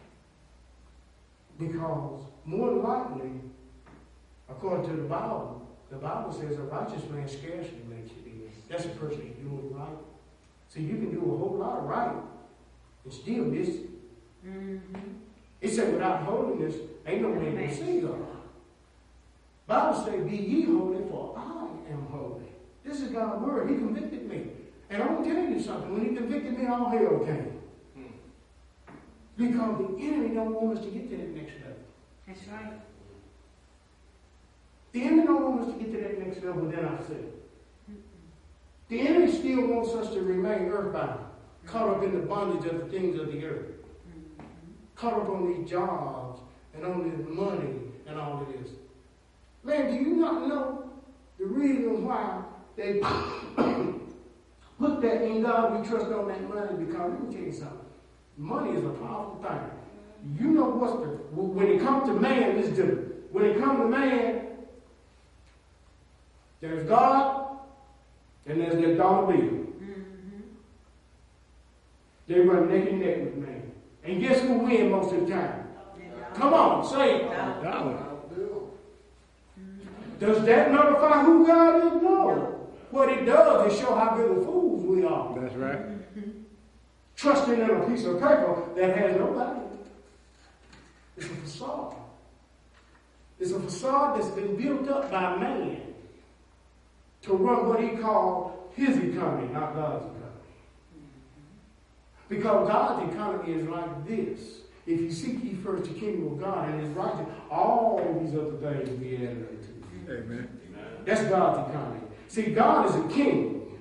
Because 1.59 2.23
more 2.45 2.71
likely, 2.71 3.31
according 4.49 4.89
to 4.89 4.95
the 4.95 5.07
Bible, 5.07 5.67
the 5.91 5.97
Bible 5.97 6.31
says 6.31 6.57
a 6.57 6.63
righteous 6.63 7.07
man 7.09 7.27
scarcely 7.27 7.81
makes 7.89 8.11
it 8.11 8.25
in. 8.25 8.51
That's 8.69 8.85
a 8.85 8.89
person 8.89 9.21
who's 9.21 9.49
doing 9.49 9.73
right. 9.73 9.87
So 10.69 10.79
you 10.79 10.95
can 10.95 11.11
do 11.11 11.19
a 11.19 11.37
whole 11.37 11.57
lot 11.59 11.79
of 11.79 11.83
right 11.85 12.15
and 13.03 13.13
still 13.13 13.45
miss 13.45 13.69
it. 13.69 13.89
Mm-hmm. 14.45 14.95
It 15.61 15.69
said 15.69 15.93
without 15.93 16.23
holiness, 16.23 16.75
ain't 17.05 17.21
no 17.21 17.29
man 17.29 17.57
can 17.57 17.73
see 17.73 18.01
God. 18.01 18.19
Bible 19.65 20.05
say, 20.05 20.19
be 20.21 20.37
ye 20.37 20.65
holy, 20.65 21.03
for 21.09 21.35
I 21.37 21.91
am 21.91 22.07
holy. 22.09 22.45
This 22.85 23.01
is 23.01 23.09
God's 23.09 23.43
word. 23.43 23.69
He 23.69 23.75
convicted 23.75 24.29
me. 24.29 24.47
And 24.89 25.03
I'm 25.03 25.23
telling 25.23 25.51
you 25.51 25.61
something. 25.61 25.93
When 25.93 26.09
he 26.09 26.15
convicted 26.15 26.57
me, 26.57 26.67
all 26.67 26.89
hell 26.89 27.19
came. 27.19 27.61
Hmm. 27.95 28.93
Because 29.35 29.77
the 29.79 30.05
enemy 30.05 30.35
don't 30.35 30.53
want 30.53 30.77
us 30.77 30.85
to 30.85 30.91
get 30.91 31.09
to 31.09 31.17
that 31.17 31.35
next 31.35 31.53
level. 31.59 31.83
That's 32.25 32.47
right. 32.47 32.73
The 34.93 35.03
enemy 35.03 35.23
don't 35.25 35.43
want 35.43 35.67
us 35.67 35.73
to 35.73 35.83
get 35.83 35.91
to 35.91 35.97
that 36.01 36.25
next 36.25 36.43
level 36.43 36.61
within 36.61 36.85
ourselves. 36.85 37.36
The 38.89 39.01
enemy 39.01 39.31
still 39.31 39.67
wants 39.67 39.93
us 39.93 40.13
to 40.13 40.21
remain 40.21 40.69
earthbound, 40.69 41.19
caught 41.65 41.89
up 41.89 42.03
in 42.03 42.13
the 42.13 42.25
bondage 42.25 42.71
of 42.71 42.79
the 42.79 42.85
things 42.85 43.19
of 43.19 43.31
the 43.31 43.45
earth, 43.45 43.71
caught 44.95 45.13
up 45.13 45.29
on 45.29 45.53
these 45.53 45.69
jobs 45.69 46.39
and 46.73 46.85
on 46.85 47.09
this 47.09 47.27
money 47.27 47.73
and 48.05 48.17
all 48.17 48.41
of 48.41 48.47
this. 48.47 48.71
Man, 49.63 49.87
do 49.87 50.09
you 50.09 50.15
not 50.15 50.47
know 50.47 50.89
the 51.37 51.45
reason 51.45 52.05
why 52.05 52.41
they 52.77 52.99
put 54.79 55.01
that 55.01 55.21
in 55.23 55.41
God 55.41 55.81
we 55.81 55.87
trust 55.87 56.05
on 56.05 56.29
that 56.29 56.47
money? 56.47 56.85
Because 56.85 57.11
let 57.11 57.23
me 57.23 57.35
tell 57.35 57.45
you 57.45 57.51
something. 57.51 57.79
Money 58.37 58.77
is 58.77 58.85
a 58.85 58.89
powerful 58.89 59.43
thing. 59.45 60.39
You 60.39 60.51
know 60.51 60.69
what's 60.69 60.93
the 60.93 61.07
when 61.35 61.67
it 61.67 61.81
comes 61.81 62.07
to 62.07 62.13
man, 62.13 62.57
it's 62.57 62.69
different. 62.69 63.33
When 63.33 63.45
it 63.45 63.59
comes 63.59 63.79
to 63.79 63.87
man, 63.87 64.47
there's 66.61 66.87
God 66.87 67.46
and 68.47 68.61
there's 68.61 68.75
that 68.75 68.97
dollar 68.97 69.33
bill. 69.33 69.67
They 72.27 72.39
run 72.41 72.69
neck 72.69 72.89
and 72.89 72.99
neck 72.99 73.17
with 73.23 73.35
man. 73.35 73.71
And 74.03 74.21
guess 74.21 74.41
who 74.41 74.59
wins 74.59 74.91
most 74.91 75.13
of 75.13 75.27
the 75.27 75.33
time? 75.33 75.67
Come 76.33 76.53
on, 76.53 76.85
say 76.85 77.17
it. 77.17 77.29
Dollar. 77.63 78.03
Mm-hmm. 79.59 80.19
Does 80.19 80.43
that 80.45 80.71
notify 80.71 81.23
who 81.23 81.47
God 81.47 81.87
is? 81.87 82.01
No. 82.01 82.69
What 82.91 83.09
it 83.09 83.25
does 83.25 83.71
is 83.71 83.79
show 83.79 83.95
how 83.95 84.15
big 84.15 84.29
of 84.29 84.43
fools 84.43 84.85
we 84.85 85.03
are. 85.05 85.39
That's 85.39 85.55
right. 85.55 85.79
Mm-hmm. 85.79 86.31
Trusting 87.15 87.59
in 87.59 87.69
a 87.69 87.87
piece 87.87 88.05
of 88.05 88.19
paper 88.19 88.63
that 88.75 88.97
has 88.97 89.15
no 89.17 89.33
value. 89.33 89.61
It's 91.15 91.25
a 91.25 91.29
facade. 91.29 91.95
It's 93.39 93.51
a 93.51 93.59
facade 93.59 94.19
that's 94.19 94.31
been 94.31 94.55
built 94.55 94.87
up 94.89 95.09
by 95.09 95.37
man 95.37 95.86
to 97.27 97.33
run 97.33 97.67
what 97.69 97.81
he 97.81 97.89
called 97.97 98.71
his 98.75 98.97
economy, 98.97 99.53
not 99.53 99.75
God's 99.75 100.05
economy. 100.05 100.17
Because 102.29 102.67
God's 102.67 103.13
economy 103.13 103.53
is 103.53 103.67
like 103.67 104.07
this. 104.07 104.39
If 104.85 105.01
you 105.01 105.11
seek 105.11 105.43
ye 105.43 105.53
first 105.53 105.83
the 105.83 105.99
kingdom 105.99 106.33
of 106.33 106.39
God 106.39 106.69
and 106.69 106.81
his 106.81 106.89
righteousness, 106.91 107.29
all 107.51 108.19
these 108.21 108.33
other 108.33 108.51
things 108.51 108.89
will 108.89 108.97
be 108.97 109.15
added 109.17 109.47
unto 109.49 110.11
you. 110.11 110.17
Amen. 110.17 110.59
That's 111.05 111.23
God's 111.23 111.69
economy. 111.69 112.01
See, 112.29 112.43
God 112.53 112.89
is 112.89 112.95
a 112.95 113.07
king. 113.13 113.79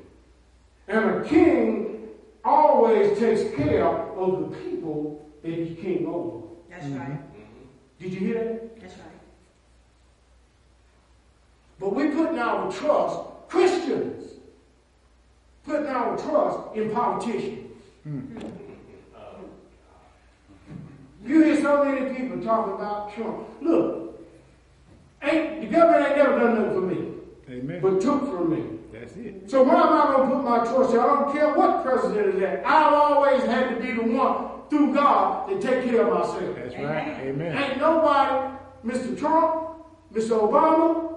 And 0.89 0.99
a 0.99 1.25
king 1.25 2.09
always 2.45 3.19
takes 3.19 3.55
care 3.57 3.85
of 3.85 4.51
the 4.51 4.57
people 4.57 5.29
that 5.43 5.53
he's 5.53 5.79
king 5.79 6.07
over. 6.07 6.47
That's 6.71 6.87
right. 6.87 7.11
Mm-hmm. 7.11 8.01
Did 8.01 8.13
you 8.13 8.21
hear 8.21 8.45
that? 8.45 8.81
That's 8.81 8.95
right. 8.95 9.07
But 11.79 11.95
we 11.95 12.09
putting 12.09 12.39
our 12.39 12.71
trust, 12.73 13.21
Christians, 13.49 14.33
putting 15.65 15.87
our 15.87 16.17
trust 16.17 16.77
in 16.77 16.91
politicians. 16.91 17.73
Hmm. 18.05 18.39
You 21.25 21.43
hear 21.43 21.61
so 21.61 21.85
many 21.85 22.15
people 22.15 22.41
talking 22.41 22.75
about 22.75 23.13
Trump. 23.15 23.49
Look, 23.61 24.21
ain't 25.23 25.61
the 25.61 25.67
government 25.67 26.07
ain't 26.07 26.17
never 26.17 26.39
done 26.39 26.55
nothing 26.55 26.75
for 26.75 26.81
me, 26.83 27.09
Amen. 27.51 27.81
but 27.81 28.01
took 28.01 28.31
from 28.31 28.51
me. 28.51 28.79
That's 28.93 29.17
it. 29.17 29.51
So 29.51 29.63
why 29.63 29.75
am 29.75 29.93
I 29.93 30.17
going 30.17 30.31
to 30.31 30.37
put 30.37 30.45
my 30.45 30.59
trust 30.59 30.95
in? 30.95 31.01
I 31.01 31.07
don't 31.07 31.33
care 31.33 31.53
what 31.55 31.83
president 31.85 32.37
is 32.37 32.43
at. 32.43 32.65
I've 32.65 32.93
always 32.93 33.43
had 33.43 33.71
to 33.71 33.83
be 33.83 33.93
the 33.93 34.03
one 34.03 34.57
through 34.71 34.95
God 34.95 35.49
to 35.49 35.61
take 35.61 35.85
care 35.85 36.07
of 36.07 36.15
myself. 36.15 36.57
That's 36.57 36.75
right. 36.77 37.21
Amen. 37.21 37.57
Ain't 37.57 37.79
nobody, 37.79 38.57
Mr. 38.85 39.19
Trump, 39.19 39.79
Mr. 40.13 40.41
Obama, 40.41 41.16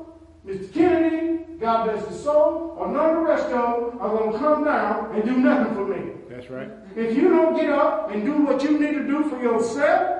Mr. 0.49 0.73
Kennedy, 0.73 1.45
God 1.59 1.85
bless 1.85 2.07
his 2.07 2.23
soul, 2.23 2.75
or 2.79 2.87
none 2.87 3.09
of 3.09 3.15
the 3.17 3.21
rest 3.21 3.45
of 3.45 3.91
them 3.91 4.01
are 4.01 4.17
going 4.17 4.31
to 4.31 4.39
come 4.39 4.63
down 4.63 5.13
and 5.13 5.23
do 5.23 5.37
nothing 5.37 5.75
for 5.75 5.85
me. 5.85 6.13
That's 6.27 6.49
right. 6.49 6.69
If 6.95 7.15
you 7.15 7.29
don't 7.29 7.55
get 7.55 7.69
up 7.69 8.11
and 8.11 8.25
do 8.25 8.33
what 8.43 8.63
you 8.63 8.79
need 8.79 8.93
to 8.93 9.05
do 9.05 9.29
for 9.29 9.39
yourself, 9.39 10.15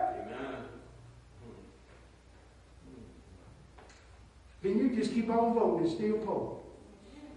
then 4.62 4.78
you 4.78 4.96
just 4.96 5.14
keep 5.14 5.20
keep 5.30 5.32
on 5.32 5.54
voting, 5.54 5.86
it's 5.86 5.96
still 5.96 6.18
poor. 6.20 6.60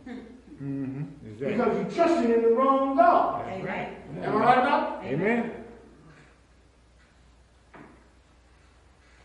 Mm-hmm. 0.07 1.03
Exactly. 1.26 1.57
Because 1.57 1.76
you're 1.76 2.07
trusting 2.07 2.30
in 2.30 2.43
the 2.43 2.49
wrong 2.49 2.97
God. 2.97 3.47
That's 3.47 3.64
right. 3.64 3.97
Am 4.22 4.36
I 4.36 4.40
right 4.40 4.59
about 4.59 5.05
it? 5.05 5.12
Amen. 5.12 5.53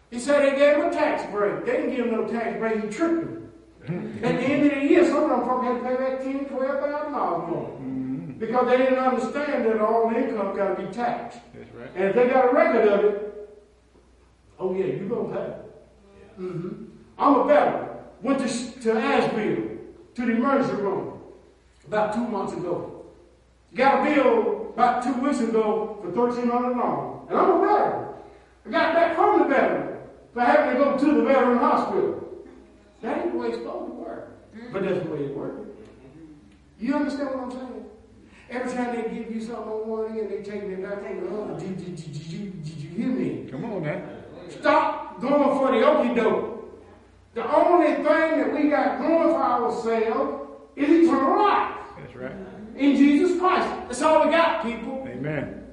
He 0.09 0.19
said 0.19 0.41
they 0.41 0.57
gave 0.57 0.77
him 0.77 0.85
a 0.85 0.91
tax 0.91 1.29
break. 1.31 1.65
They 1.65 1.73
didn't 1.73 1.95
give 1.95 2.05
him 2.05 2.11
no 2.13 2.27
tax 2.27 2.57
break, 2.57 2.83
he 2.83 2.89
tricked 2.89 3.25
them. 3.25 3.46
At 3.87 4.21
the 4.21 4.43
end 4.43 4.65
of 4.65 4.79
the 4.79 4.85
year, 4.85 5.05
some 5.05 5.23
of 5.23 5.29
them 5.29 5.47
folks 5.47 5.65
had 5.65 5.77
to 5.77 5.83
pay 5.83 5.95
back 5.95 6.21
ten, 6.21 6.45
twelve 6.45 6.79
thousand 6.81 7.13
dollars 7.13 7.49
more. 7.49 7.69
Mm-hmm. 7.69 8.31
Because 8.39 8.67
they 8.67 8.77
didn't 8.77 8.99
understand 8.99 9.65
that 9.65 9.79
all 9.79 10.11
income 10.13 10.55
got 10.55 10.75
to 10.75 10.83
be 10.83 10.91
taxed. 10.91 11.39
That's 11.53 11.73
right. 11.73 11.89
And 11.95 12.03
if 12.09 12.15
they 12.15 12.27
got 12.27 12.51
a 12.51 12.53
record 12.53 12.87
of 12.87 13.05
it, 13.05 13.49
oh 14.59 14.75
yeah, 14.75 14.85
you're 14.85 15.07
going 15.07 15.31
to 15.31 15.37
pay. 15.37 15.53
Mm-hmm. 16.41 16.83
I'm 17.17 17.35
a 17.35 17.43
veteran. 17.45 17.89
Went 18.21 18.39
to, 18.39 18.79
to 18.81 18.91
Asheville, 18.93 19.77
to 20.15 20.25
the 20.25 20.31
emergency 20.33 20.81
room, 20.81 21.21
about 21.87 22.13
two 22.13 22.27
months 22.27 22.53
ago. 22.53 23.05
Got 23.73 24.07
a 24.07 24.15
bill 24.15 24.73
about 24.73 25.03
two 25.03 25.13
weeks 25.13 25.39
ago 25.39 25.99
for 26.01 26.11
$1,300. 26.11 27.29
And 27.29 27.37
I'm 27.37 27.51
a 27.51 27.59
veteran. 27.65 28.15
I 28.65 28.69
got 28.69 28.95
back 28.95 29.15
from 29.15 29.39
the 29.39 29.45
veteran 29.45 29.99
for 30.33 30.41
having 30.41 30.77
to 30.77 30.83
go 30.83 30.97
to 30.97 31.05
the 31.05 31.23
veteran 31.23 31.57
hospital. 31.57 32.26
That 33.01 33.17
ain't 33.19 33.31
the 33.33 33.37
way 33.37 33.47
it's 33.47 33.57
supposed 33.57 33.91
to 33.91 33.93
work. 33.93 34.55
Mm-hmm. 34.55 34.73
But 34.73 34.83
that's 34.83 35.03
the 35.03 35.11
way 35.11 35.19
it 35.25 35.35
works. 35.35 35.69
You 36.79 36.95
understand 36.95 37.29
what 37.29 37.39
I'm 37.39 37.51
saying? 37.51 37.85
Every 38.49 38.71
time 38.71 38.95
they 38.95 39.01
give 39.17 39.33
you 39.33 39.41
something 39.41 39.67
on 39.67 39.87
one 39.89 40.17
end, 40.17 40.29
they 40.29 40.41
take 40.41 40.63
it 40.63 40.81
back 40.81 40.99
on 40.99 41.21
the 41.21 41.41
other. 41.41 41.59
Did, 41.59 41.77
did, 41.77 41.95
did, 41.95 42.15
you, 42.15 42.49
did 42.49 42.77
you 42.77 42.89
hear 42.89 43.07
me? 43.07 43.49
Come 43.51 43.65
on 43.65 43.83
now. 43.83 44.01
Stop 44.49 45.19
going 45.21 45.57
for 45.57 45.71
the 45.71 45.85
okie 45.85 46.15
doke. 46.15 46.53
The 47.33 47.55
only 47.55 47.93
thing 47.93 48.03
that 48.03 48.53
we 48.53 48.69
got 48.69 48.99
going 48.99 49.29
for 49.29 49.41
ourselves 49.41 50.49
is 50.75 51.07
eternal 51.07 51.43
life 51.43 51.75
That's 51.99 52.15
right. 52.15 52.31
in 52.75 52.95
Jesus 52.95 53.37
Christ. 53.39 53.67
That's 53.87 54.01
all 54.01 54.25
we 54.25 54.31
got, 54.31 54.63
people. 54.63 55.05
Amen. 55.07 55.65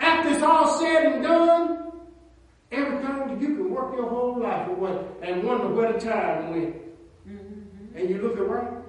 After 0.00 0.30
it's 0.30 0.42
all 0.42 0.80
said 0.80 1.12
and 1.12 1.22
done, 1.22 1.89
everything 2.72 3.40
you 3.40 3.56
can 3.56 3.70
work 3.70 3.94
your 3.94 4.08
whole 4.08 4.38
life 4.40 4.68
away 4.68 5.04
and 5.22 5.42
wonder 5.42 5.68
where 5.68 5.92
the 5.92 6.00
time 6.00 6.50
went. 6.50 6.76
And 7.94 8.08
you 8.08 8.22
look 8.22 8.38
around, 8.38 8.84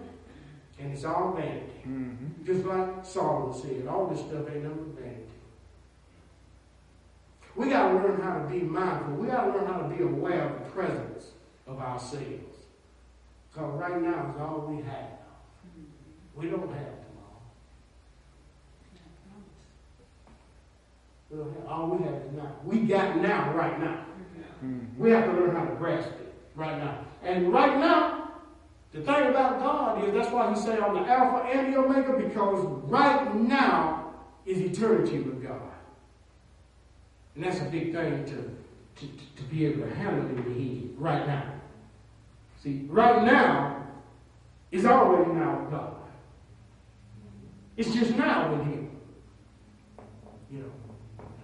and 0.79 0.93
it's 0.93 1.03
all 1.03 1.33
vanity. 1.33 1.65
Mm-hmm. 1.87 2.45
Just 2.45 2.65
like 2.65 3.03
Solomon 3.03 3.59
said, 3.59 3.87
all 3.87 4.07
this 4.07 4.19
stuff 4.19 4.47
ain't 4.53 4.63
nothing 4.63 4.93
but 4.95 5.03
vanity. 5.03 5.21
We 7.55 7.69
got 7.69 7.89
to 7.89 7.95
learn 7.95 8.21
how 8.21 8.39
to 8.39 8.47
be 8.47 8.61
mindful. 8.61 9.15
We 9.15 9.27
got 9.27 9.45
to 9.45 9.51
learn 9.51 9.65
how 9.65 9.79
to 9.79 9.89
be 9.89 10.03
aware 10.03 10.49
of 10.49 10.59
the 10.59 10.69
presence 10.71 11.31
of 11.67 11.79
ourselves. 11.79 12.57
Because 13.51 13.73
right 13.73 14.01
now 14.01 14.33
is 14.33 14.39
all 14.39 14.65
we 14.69 14.81
have. 14.83 15.19
We 16.35 16.45
don't 16.45 16.61
have 16.61 16.69
tomorrow. 16.69 17.41
We 18.93 18.99
don't 18.99 19.17
have, 19.33 19.43
all 21.67 21.87
we 21.87 22.03
have 22.03 22.15
is 22.15 22.31
now. 22.33 22.51
We 22.63 22.79
got 22.81 23.17
now, 23.17 23.53
right 23.53 23.79
now. 23.79 24.05
Mm-hmm. 24.63 25.01
We 25.01 25.11
have 25.11 25.25
to 25.25 25.31
learn 25.31 25.55
how 25.55 25.65
to 25.65 25.75
grasp 25.75 26.09
it 26.09 26.33
right 26.55 26.77
now. 26.77 27.05
And 27.23 27.53
right 27.53 27.77
now, 27.77 28.31
the 28.91 29.01
thing 29.01 29.27
about 29.27 29.59
God 29.59 30.03
is 30.03 30.13
that's 30.13 30.31
why 30.31 30.53
he 30.53 30.59
said 30.59 30.79
I'm 30.79 30.93
the 30.93 31.09
Alpha 31.09 31.47
and 31.47 31.73
the 31.73 31.79
Omega, 31.79 32.13
because 32.13 32.65
right 32.83 33.35
now 33.35 34.13
is 34.45 34.59
eternity 34.59 35.19
with 35.19 35.41
God. 35.41 35.61
And 37.35 37.45
that's 37.45 37.61
a 37.61 37.65
big 37.65 37.93
thing 37.93 38.25
to, 38.25 39.05
to, 39.05 39.11
to 39.37 39.43
be 39.49 39.65
able 39.65 39.87
to 39.87 39.95
handle 39.95 40.25
in 40.25 40.35
the 40.35 40.41
head 40.41 40.89
right 40.97 41.25
now. 41.25 41.53
See, 42.61 42.85
right 42.89 43.23
now 43.23 43.87
is 44.71 44.85
already 44.85 45.31
now 45.31 45.61
with 45.61 45.71
God. 45.71 45.95
It's 47.77 47.93
just 47.93 48.15
now 48.17 48.53
with 48.53 48.67
him. 48.67 48.89
You 50.51 50.59
know. 50.59 50.90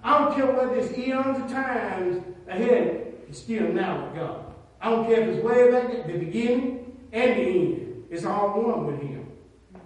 I 0.03 0.17
don't 0.19 0.35
care 0.35 0.45
whether 0.45 0.75
it's 0.75 0.97
eons 0.97 1.39
of 1.41 1.51
times 1.51 2.23
ahead, 2.47 3.13
it's 3.27 3.39
still 3.39 3.71
now 3.73 4.05
with 4.05 4.15
God. 4.15 4.45
I 4.79 4.89
don't 4.89 5.05
care 5.05 5.21
if 5.21 5.29
it's 5.29 5.43
way 5.43 5.71
back 5.71 5.89
at 5.89 6.07
the 6.07 6.17
beginning 6.17 6.97
and 7.11 7.31
the 7.31 7.43
end. 7.43 8.03
It's 8.09 8.25
all 8.25 8.61
one 8.61 8.85
with 8.85 9.01
him. 9.01 9.31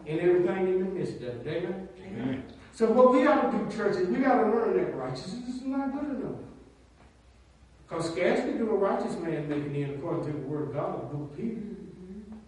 And 0.05 0.19
everything 0.19 0.67
in 0.67 0.79
the 0.79 0.85
midst 0.85 1.17
of 1.17 1.45
it. 1.45 1.47
Amen? 1.47 1.87
Amen. 2.05 2.43
So 2.73 2.91
what 2.91 3.13
we 3.13 3.23
got 3.23 3.51
to 3.51 3.57
do, 3.57 3.75
church, 3.75 3.95
is 3.97 4.07
we 4.07 4.17
got 4.17 4.41
to 4.41 4.49
learn 4.49 4.77
that 4.77 4.95
righteousness 4.95 5.55
is 5.55 5.61
not 5.63 5.91
good 5.93 6.17
enough. 6.17 6.39
Because 7.87 8.11
scarcely 8.11 8.53
do 8.53 8.69
a 8.69 8.75
righteous 8.75 9.17
man 9.17 9.49
make 9.49 9.65
it 9.65 9.75
in 9.75 9.95
according 9.95 10.25
to 10.25 10.31
the 10.31 10.47
word 10.47 10.69
of 10.69 10.73
God, 10.73 11.01
the 11.01 11.15
book 11.15 11.31
of 11.31 11.37
Peter. 11.37 11.61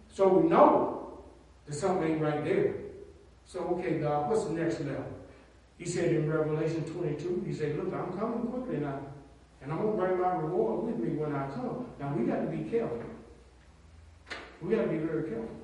So 0.08 0.28
we 0.28 0.48
know 0.48 1.24
that 1.66 1.74
something 1.74 2.12
ain't 2.12 2.20
right 2.20 2.44
there. 2.44 2.74
So, 3.46 3.60
okay, 3.78 3.98
God, 3.98 4.30
what's 4.30 4.44
the 4.44 4.52
next 4.52 4.80
level? 4.80 5.04
He 5.78 5.86
said 5.86 6.12
in 6.12 6.30
Revelation 6.30 6.84
22, 6.84 7.44
he 7.46 7.52
said, 7.52 7.76
look, 7.76 7.92
I'm 7.92 8.16
coming 8.18 8.46
quickly 8.46 8.78
now. 8.78 9.00
And 9.60 9.72
I'm 9.72 9.80
going 9.80 9.96
to 9.96 10.02
bring 10.02 10.20
my 10.20 10.34
reward 10.36 10.84
with 10.84 10.98
me 10.98 11.16
when 11.16 11.34
I 11.34 11.48
come. 11.48 11.86
Now, 11.98 12.14
we 12.14 12.26
got 12.26 12.42
to 12.42 12.46
be 12.46 12.68
careful. 12.70 13.02
We 14.60 14.74
got 14.74 14.82
to 14.82 14.88
be 14.88 14.98
very 14.98 15.24
careful. 15.24 15.56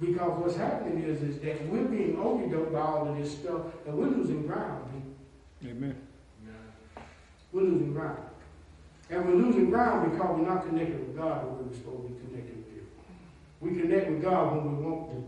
Because 0.00 0.40
what's 0.40 0.56
happening 0.56 1.04
is, 1.04 1.22
is 1.22 1.38
that 1.40 1.68
we're 1.68 1.84
being 1.84 2.18
overdosed 2.18 2.72
by 2.72 2.80
all 2.80 3.08
of 3.08 3.16
this 3.16 3.32
stuff, 3.32 3.62
and 3.86 3.96
we're 3.96 4.06
losing 4.06 4.46
ground. 4.46 5.14
Amen. 5.64 5.96
We're 7.52 7.62
losing 7.62 7.92
ground. 7.92 8.22
And 9.10 9.26
we're 9.26 9.34
losing 9.34 9.70
ground 9.70 10.10
because 10.10 10.38
we're 10.38 10.48
not 10.48 10.66
connected 10.66 10.98
with 10.98 11.16
God 11.16 11.44
the 11.44 11.48
way 11.48 11.62
we're 11.66 11.76
supposed 11.76 12.02
to 12.02 12.08
be 12.08 12.26
connected 12.26 12.56
with 12.56 12.68
Him. 12.68 12.86
We 13.60 13.80
connect 13.80 14.10
with 14.10 14.22
God 14.22 14.56
when 14.56 14.76
we 14.76 14.84
want 14.84 15.10
to, 15.10 15.24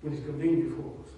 when 0.00 0.12
it's 0.14 0.26
convenient 0.26 0.74
for 0.76 1.00
us. 1.00 1.17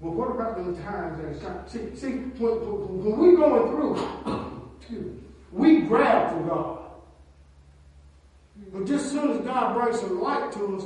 But 0.00 0.10
what 0.10 0.30
about 0.30 0.56
those 0.56 0.78
times 0.78 1.18
that 1.18 1.28
it's 1.28 1.42
time? 1.42 1.66
See, 1.66 1.96
see 1.96 2.10
when, 2.38 2.52
when, 2.60 3.04
when 3.04 3.18
we're 3.18 3.36
going 3.36 3.70
through, 3.70 4.52
excuse 4.78 5.04
me, 5.06 5.12
we 5.52 5.80
grab 5.82 6.32
for 6.32 6.42
God. 6.42 6.82
But 8.72 8.86
just 8.86 9.06
as 9.06 9.10
soon 9.12 9.30
as 9.30 9.38
God 9.38 9.74
brings 9.74 10.00
some 10.00 10.20
light 10.20 10.52
to 10.52 10.76
us, 10.76 10.84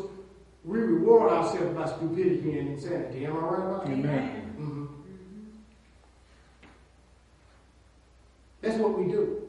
we 0.64 0.78
reward 0.78 1.32
ourselves 1.32 1.74
by 1.74 1.86
stupidity 1.86 2.58
and 2.58 2.68
insanity. 2.70 3.26
Am 3.26 3.36
I 3.36 3.40
right 3.40 3.66
about 3.66 3.86
that? 3.86 3.92
Amen. 3.92 4.54
Mhm. 4.58 4.88
That's 8.60 8.76
what 8.78 8.98
we 8.98 9.10
do. 9.10 9.48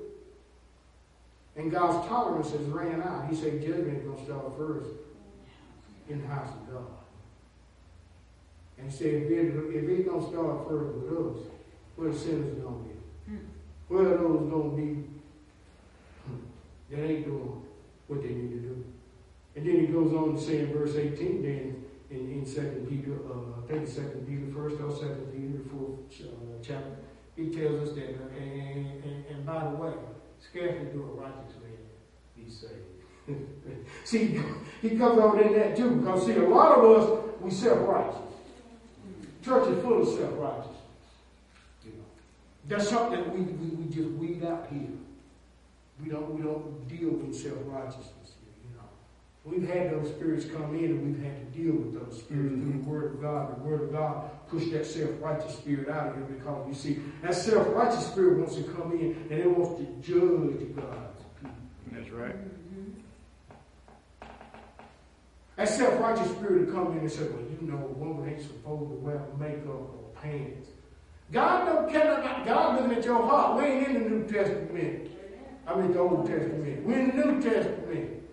And 1.58 1.70
God's 1.70 2.08
tolerance 2.08 2.52
has 2.52 2.62
ran 2.62 3.04
out. 3.04 3.28
He 3.30 3.36
said 3.36 3.62
judgment 3.62 3.98
is 3.98 4.04
going 4.06 4.18
to 4.18 4.24
start 4.24 4.58
first 4.58 4.90
in 6.10 6.22
the 6.22 6.28
house 6.28 6.50
of 6.50 6.74
God. 6.74 7.01
And 8.82 8.92
he 8.92 8.98
said 8.98 9.08
if 9.08 9.32
it, 9.32 9.56
if 9.76 9.90
it's 9.90 10.10
going 10.10 10.22
to 10.22 10.30
start 10.30 10.68
first 10.68 10.96
with 10.96 11.12
us, 11.14 11.38
where 11.96 12.12
the 12.12 12.18
sinners 12.18 12.58
going 12.58 12.84
to 12.84 13.32
be? 13.32 13.38
Where 13.88 14.06
are 14.08 14.18
those 14.18 14.50
going 14.50 14.72
to 14.72 14.78
be 14.78 14.90
that 16.90 17.06
ain't 17.06 17.26
doing 17.26 17.62
what 18.08 18.24
they 18.24 18.30
need 18.30 18.52
to 18.52 18.60
do? 18.60 18.86
And 19.56 19.68
then 19.68 19.80
he 19.82 19.88
goes 19.88 20.14
on 20.14 20.36
to 20.36 20.42
say 20.42 20.60
in 20.60 20.74
verse 20.74 20.96
18, 20.96 21.42
then 21.44 21.84
in, 22.10 22.32
in 22.32 22.46
Second 22.46 22.90
Peter, 22.90 23.14
uh, 23.30 23.62
I 23.64 23.68
think 23.68 23.84
it's 23.84 23.94
Second 23.94 24.26
Peter 24.26 24.52
first 24.54 24.82
or 24.82 24.92
Second 24.92 25.32
Peter, 25.32 25.62
the 25.62 25.70
fourth 25.70 26.00
uh, 26.22 26.58
chapter, 26.64 26.96
he 27.36 27.50
tells 27.50 27.90
us 27.90 27.96
that, 27.96 28.10
uh, 28.10 28.42
and, 28.42 29.04
and, 29.04 29.26
and 29.30 29.46
by 29.46 29.64
the 29.64 29.76
way, 29.76 29.94
scarcely 30.40 30.86
do 30.92 31.04
a 31.04 31.22
righteous 31.22 31.54
man 31.62 31.78
be 32.36 32.50
saved. 32.50 32.92
see, 34.06 34.42
he 34.82 34.98
comes 34.98 35.20
over 35.20 35.40
in 35.42 35.54
that 35.54 35.76
too, 35.76 35.92
because 35.92 36.26
see, 36.26 36.36
a 36.36 36.48
lot 36.48 36.80
of 36.80 36.86
us, 36.86 37.24
we 37.42 37.52
self-righteous. 37.52 38.31
Church 39.44 39.70
is 39.70 39.82
full 39.84 40.02
of 40.02 40.08
self-righteousness. 40.08 40.78
You 41.84 41.92
know, 41.92 42.06
that's 42.68 42.90
something 42.90 43.20
that 43.20 43.34
we, 43.34 43.42
we, 43.42 43.70
we 43.76 43.94
just 43.94 44.10
weed 44.12 44.46
out 44.46 44.68
here. 44.72 44.88
We 46.04 46.10
don't 46.10 46.34
we 46.34 46.42
don't 46.44 46.88
deal 46.88 47.10
with 47.10 47.36
self-righteousness. 47.36 48.36
You 48.64 48.78
know, 48.78 48.86
we've 49.46 49.68
had 49.68 49.92
those 49.92 50.10
spirits 50.10 50.46
come 50.46 50.76
in, 50.76 50.86
and 50.86 51.16
we've 51.16 51.24
had 51.24 51.38
to 51.38 51.60
deal 51.60 51.74
with 51.74 51.94
those 51.94 52.20
spirits 52.20 52.54
through 52.54 52.72
the 52.72 52.78
mm-hmm. 52.78 52.90
Word 52.90 53.14
of 53.14 53.22
God. 53.22 53.58
The 53.58 53.64
Word 53.64 53.82
of 53.84 53.92
God 53.92 54.30
pushed 54.48 54.72
that 54.74 54.86
self-righteous 54.86 55.56
spirit 55.58 55.90
out 55.90 56.10
of 56.10 56.16
here 56.16 56.26
because 56.26 56.68
you 56.68 56.74
see 56.74 57.02
that 57.24 57.34
self-righteous 57.34 58.08
spirit 58.08 58.40
wants 58.40 58.56
to 58.56 58.64
come 58.64 58.92
in 58.92 59.28
and 59.30 59.40
it 59.40 59.50
wants 59.50 59.80
to 59.80 59.86
judge 60.02 60.76
God's 60.76 61.24
people. 61.40 61.56
That's 61.92 62.10
right. 62.10 62.36
That 65.62 65.70
self-righteous 65.70 66.32
spirit 66.32 66.66
will 66.66 66.74
come 66.74 66.94
in 66.94 67.00
and 67.02 67.12
say, 67.12 67.22
well, 67.22 67.44
you 67.62 67.68
know, 67.68 67.78
a 67.78 67.94
woman 67.94 68.28
ain't 68.28 68.42
supposed 68.42 68.90
to 68.90 68.96
wear 68.96 69.22
makeup 69.38 69.68
or 69.68 70.10
pants. 70.20 70.70
God 71.32 71.68
don't 71.68 71.92
care 71.92 72.20
about 72.20 72.48
God 72.48 72.82
looking 72.82 72.98
at 72.98 73.06
your 73.06 73.22
heart. 73.22 73.60
We 73.60 73.66
ain't 73.66 73.88
in 73.90 73.94
the 73.94 74.10
New 74.10 74.28
Testament. 74.28 75.12
I 75.68 75.76
mean 75.76 75.94
the 75.94 76.00
Old 76.00 76.26
Testament. 76.26 76.84
We're 76.84 76.98
in 76.98 77.16
the 77.16 77.26
New 77.26 77.42
Testament. 77.44 78.24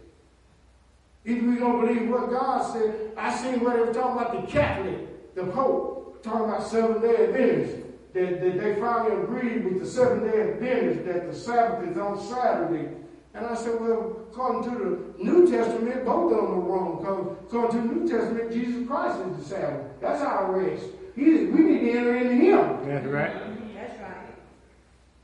If 1.27 1.43
we 1.43 1.57
don't 1.57 1.87
believe 1.87 2.09
what 2.09 2.31
God 2.31 2.73
said, 2.73 3.13
I 3.19 3.37
seen 3.37 3.61
where 3.61 3.77
they 3.77 3.83
were 3.83 3.93
talking 3.93 4.23
about 4.23 4.47
the 4.47 4.51
Catholic, 4.51 5.35
the 5.35 5.45
Pope, 5.49 6.23
talking 6.23 6.49
about 6.49 6.67
seven 6.67 7.03
day 7.03 7.27
Adventists. 7.27 7.85
That, 8.15 8.41
that 8.41 8.59
they 8.59 8.81
finally 8.81 9.23
agreed 9.23 9.67
with 9.67 9.81
the 9.81 9.87
seven 9.87 10.21
day 10.21 10.53
Adventists 10.53 11.05
that 11.05 11.31
the 11.31 11.39
Sabbath 11.39 11.91
is 11.91 11.99
on 11.99 12.19
Saturday 12.19 12.89
And 13.35 13.47
I 13.47 13.55
said, 13.55 13.81
well, 13.81 14.27
according 14.31 14.71
to 14.71 14.79
the 14.79 15.25
New 15.25 15.51
Testament, 15.51 16.05
both 16.05 16.33
of 16.33 16.39
them 16.39 16.55
are 16.55 16.61
wrong. 16.61 16.99
Because 16.99 17.37
according 17.47 17.83
to 17.83 17.89
the 17.89 17.95
New 17.95 18.09
Testament, 18.09 18.53
Jesus 18.53 18.89
Christ 18.89 19.21
is 19.21 19.37
the 19.37 19.45
Sabbath. 19.45 20.01
That's 20.01 20.23
our 20.23 20.59
rest. 20.59 20.87
He 21.15 21.23
is, 21.25 21.55
we 21.55 21.61
need 21.61 21.81
to 21.81 21.99
enter 21.99 22.17
into 22.17 22.35
Him. 22.35 22.89
That's 22.89 23.07
right. 23.07 23.75
That's 23.75 24.01
right. 24.01 24.15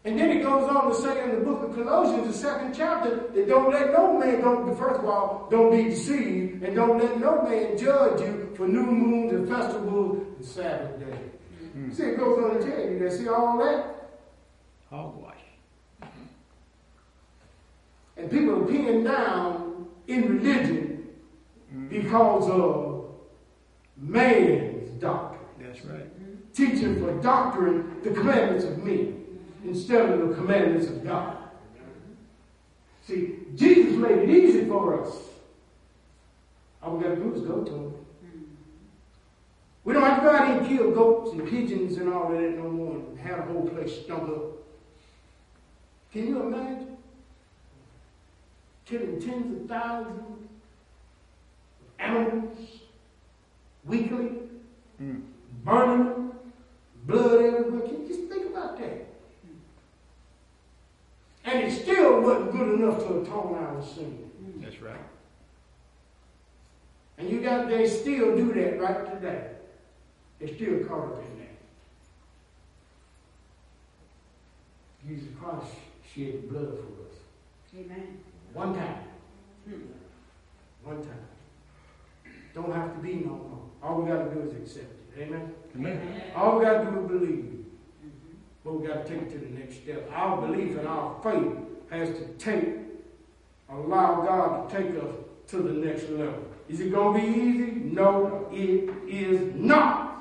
And 0.04 0.18
then 0.18 0.30
it 0.36 0.42
goes 0.42 0.68
on 0.68 0.90
to 0.90 0.94
say 0.94 1.24
in 1.24 1.30
the 1.30 1.44
book 1.44 1.62
of 1.62 1.74
Colossians, 1.74 2.26
the 2.26 2.38
second 2.38 2.74
chapter, 2.74 3.28
that 3.34 3.48
don't 3.48 3.72
let 3.72 3.92
no 3.92 4.18
man 4.18 4.40
don't, 4.42 4.76
first 4.76 5.00
of 5.00 5.06
all, 5.06 5.48
don't 5.50 5.70
be 5.70 5.84
deceived, 5.84 6.62
and 6.62 6.76
don't 6.76 6.98
let 6.98 7.18
no 7.18 7.42
man 7.42 7.78
judge 7.78 8.20
you 8.20 8.52
for 8.54 8.68
new 8.68 8.82
moons 8.82 9.32
and 9.32 9.48
festivals 9.48 10.26
and 10.36 10.44
Sabbath 10.44 11.00
day. 11.00 11.18
Hmm. 11.72 11.92
See, 11.92 12.02
it 12.02 12.18
goes 12.18 12.44
on 12.44 12.60
to 12.60 12.70
tell 12.70 12.84
you 12.84 12.98
that. 12.98 13.12
See 13.12 13.28
all 13.28 13.58
that? 13.58 14.10
Hogwash. 14.90 15.33
And 18.16 18.30
people 18.30 18.62
are 18.62 18.66
pinned 18.66 19.04
down 19.04 19.88
in 20.06 20.38
religion 20.38 21.08
mm-hmm. 21.72 21.88
because 21.88 22.48
of 22.48 23.06
man's 23.96 24.88
doctrine. 25.00 25.40
That's 25.60 25.84
right. 25.84 26.20
Mm-hmm. 26.20 26.34
Teaching 26.52 27.00
for 27.00 27.20
doctrine 27.20 28.00
the 28.02 28.10
commandments 28.10 28.64
of 28.64 28.78
men 28.78 28.96
mm-hmm. 28.96 29.68
instead 29.68 30.10
of 30.10 30.28
the 30.28 30.34
commandments 30.34 30.88
of 30.88 31.04
God. 31.04 31.38
See, 33.06 33.34
Jesus 33.54 33.92
made 33.96 34.18
it 34.18 34.30
easy 34.30 34.66
for 34.66 35.04
us. 35.04 35.14
All 36.82 36.96
we 36.96 37.04
got 37.04 37.10
to 37.10 37.16
do 37.16 37.34
is 37.34 37.42
go 37.42 37.62
to 37.62 37.70
him. 37.70 37.94
We 39.84 39.92
don't 39.92 40.02
have 40.02 40.20
to 40.20 40.24
go 40.24 40.34
out 40.34 40.58
and 40.58 40.66
kill 40.66 40.90
goats 40.92 41.32
and 41.32 41.46
pigeons 41.46 41.98
and 41.98 42.12
all 42.12 42.32
of 42.32 42.40
that 42.40 42.56
no 42.56 42.70
more 42.70 42.96
and 42.96 43.18
have 43.18 43.46
the 43.46 43.52
whole 43.52 43.68
place 43.68 44.00
stunk 44.02 44.22
up. 44.30 44.42
Can 46.10 46.28
you 46.28 46.42
imagine? 46.42 46.93
Killing 48.86 49.20
tens 49.20 49.62
of 49.62 49.68
thousands 49.68 50.20
of 50.20 50.36
animals 51.98 52.58
weekly, 53.84 54.30
Mm. 55.00 55.22
burning 55.64 56.04
them, 56.04 56.32
blood 57.04 57.42
everywhere. 57.42 57.80
Can 57.88 58.02
you 58.02 58.08
just 58.08 58.28
think 58.30 58.46
about 58.46 58.78
that? 58.78 59.06
And 61.44 61.64
it 61.64 61.72
still 61.82 62.20
wasn't 62.22 62.52
good 62.52 62.80
enough 62.80 62.98
to 63.00 63.20
atone 63.20 63.54
our 63.56 63.82
sin. 63.82 64.30
That's 64.62 64.80
right. 64.80 65.00
And 67.18 67.28
you 67.28 67.42
got 67.42 67.68
they 67.68 67.86
still 67.88 68.36
do 68.36 68.52
that 68.54 68.80
right 68.80 69.12
today. 69.14 69.50
They're 70.38 70.54
still 70.54 70.84
caught 70.84 71.12
up 71.12 71.24
in 71.24 71.38
that. 71.38 71.54
Jesus 75.06 75.28
Christ 75.38 75.74
shed 76.14 76.48
blood 76.48 76.78
for 76.78 77.02
us. 77.06 77.16
Amen. 77.76 78.18
One 78.54 78.74
time. 78.74 78.98
One 80.84 81.02
time. 81.02 82.32
Don't 82.54 82.72
have 82.72 82.94
to 82.94 83.00
be 83.00 83.14
no 83.14 83.30
more. 83.30 83.60
All 83.82 84.00
we 84.00 84.08
got 84.08 84.28
to 84.28 84.34
do 84.34 84.42
is 84.42 84.54
accept 84.54 84.92
it. 85.16 85.22
Amen? 85.22 85.52
Amen. 85.74 86.22
All 86.36 86.58
we 86.58 86.64
got 86.64 86.84
to 86.84 86.90
do 86.90 87.00
is 87.00 87.06
believe. 87.08 87.64
But 88.64 88.80
we 88.80 88.86
got 88.86 89.04
to 89.04 89.12
take 89.12 89.22
it 89.22 89.30
to 89.32 89.38
the 89.38 89.58
next 89.58 89.82
step. 89.82 90.08
Our 90.12 90.46
belief 90.46 90.78
and 90.78 90.86
our 90.86 91.20
faith 91.22 91.52
has 91.90 92.16
to 92.16 92.26
take, 92.38 92.76
allow 93.68 94.22
God 94.22 94.70
to 94.70 94.76
take 94.76 94.90
us 95.02 95.14
to 95.48 95.56
the 95.58 95.72
next 95.72 96.08
level. 96.10 96.44
Is 96.68 96.80
it 96.80 96.92
going 96.92 97.20
to 97.20 97.26
be 97.26 97.40
easy? 97.40 97.70
No, 97.92 98.48
it 98.52 98.88
is 99.08 99.54
not. 99.54 100.12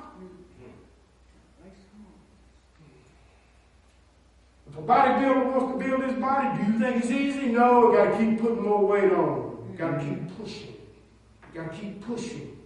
If 4.63 4.63
a 4.76 4.80
bodybuilder 4.80 5.52
wants 5.52 5.72
to 5.72 5.88
build 5.88 6.04
his 6.04 6.14
body, 6.14 6.62
do 6.62 6.72
you 6.72 6.78
think 6.78 6.96
it's 7.02 7.10
easy? 7.10 7.46
No, 7.46 7.92
got 7.92 8.12
to 8.12 8.18
keep 8.18 8.40
putting 8.40 8.62
more 8.62 8.84
weight 8.84 9.12
on. 9.12 9.74
Got 9.76 10.00
to 10.00 10.04
keep 10.04 10.36
pushing. 10.38 10.74
Got 11.54 11.72
to 11.72 11.78
keep 11.78 12.04
pushing. 12.04 12.56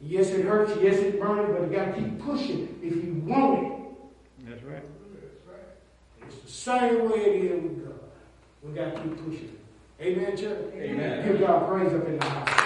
Yes, 0.00 0.28
it 0.30 0.44
hurts. 0.44 0.72
Yes, 0.82 0.96
it 0.96 1.20
burns, 1.20 1.56
but 1.56 1.70
you 1.70 1.76
got 1.76 1.94
to 1.94 2.00
keep 2.00 2.18
pushing 2.20 2.78
if 2.82 3.04
you 3.04 3.22
want 3.26 3.66
it. 3.66 4.48
That's 4.48 4.62
right. 4.64 4.82
That's 4.82 5.46
right. 5.48 6.28
It's 6.28 6.38
the 6.42 6.50
same 6.50 7.10
way 7.10 7.20
it 7.20 7.44
is 7.52 7.62
with 7.62 7.86
God. 7.86 8.00
We 8.62 8.72
got 8.74 8.94
to 8.94 9.00
keep 9.00 9.24
pushing. 9.24 9.56
Amen, 10.00 10.36
church? 10.36 10.74
Amen. 10.74 11.26
Give 11.26 11.40
God 11.40 11.68
praise 11.68 11.92
up 11.92 12.06
in 12.06 12.18
the 12.18 12.24
house. 12.24 12.63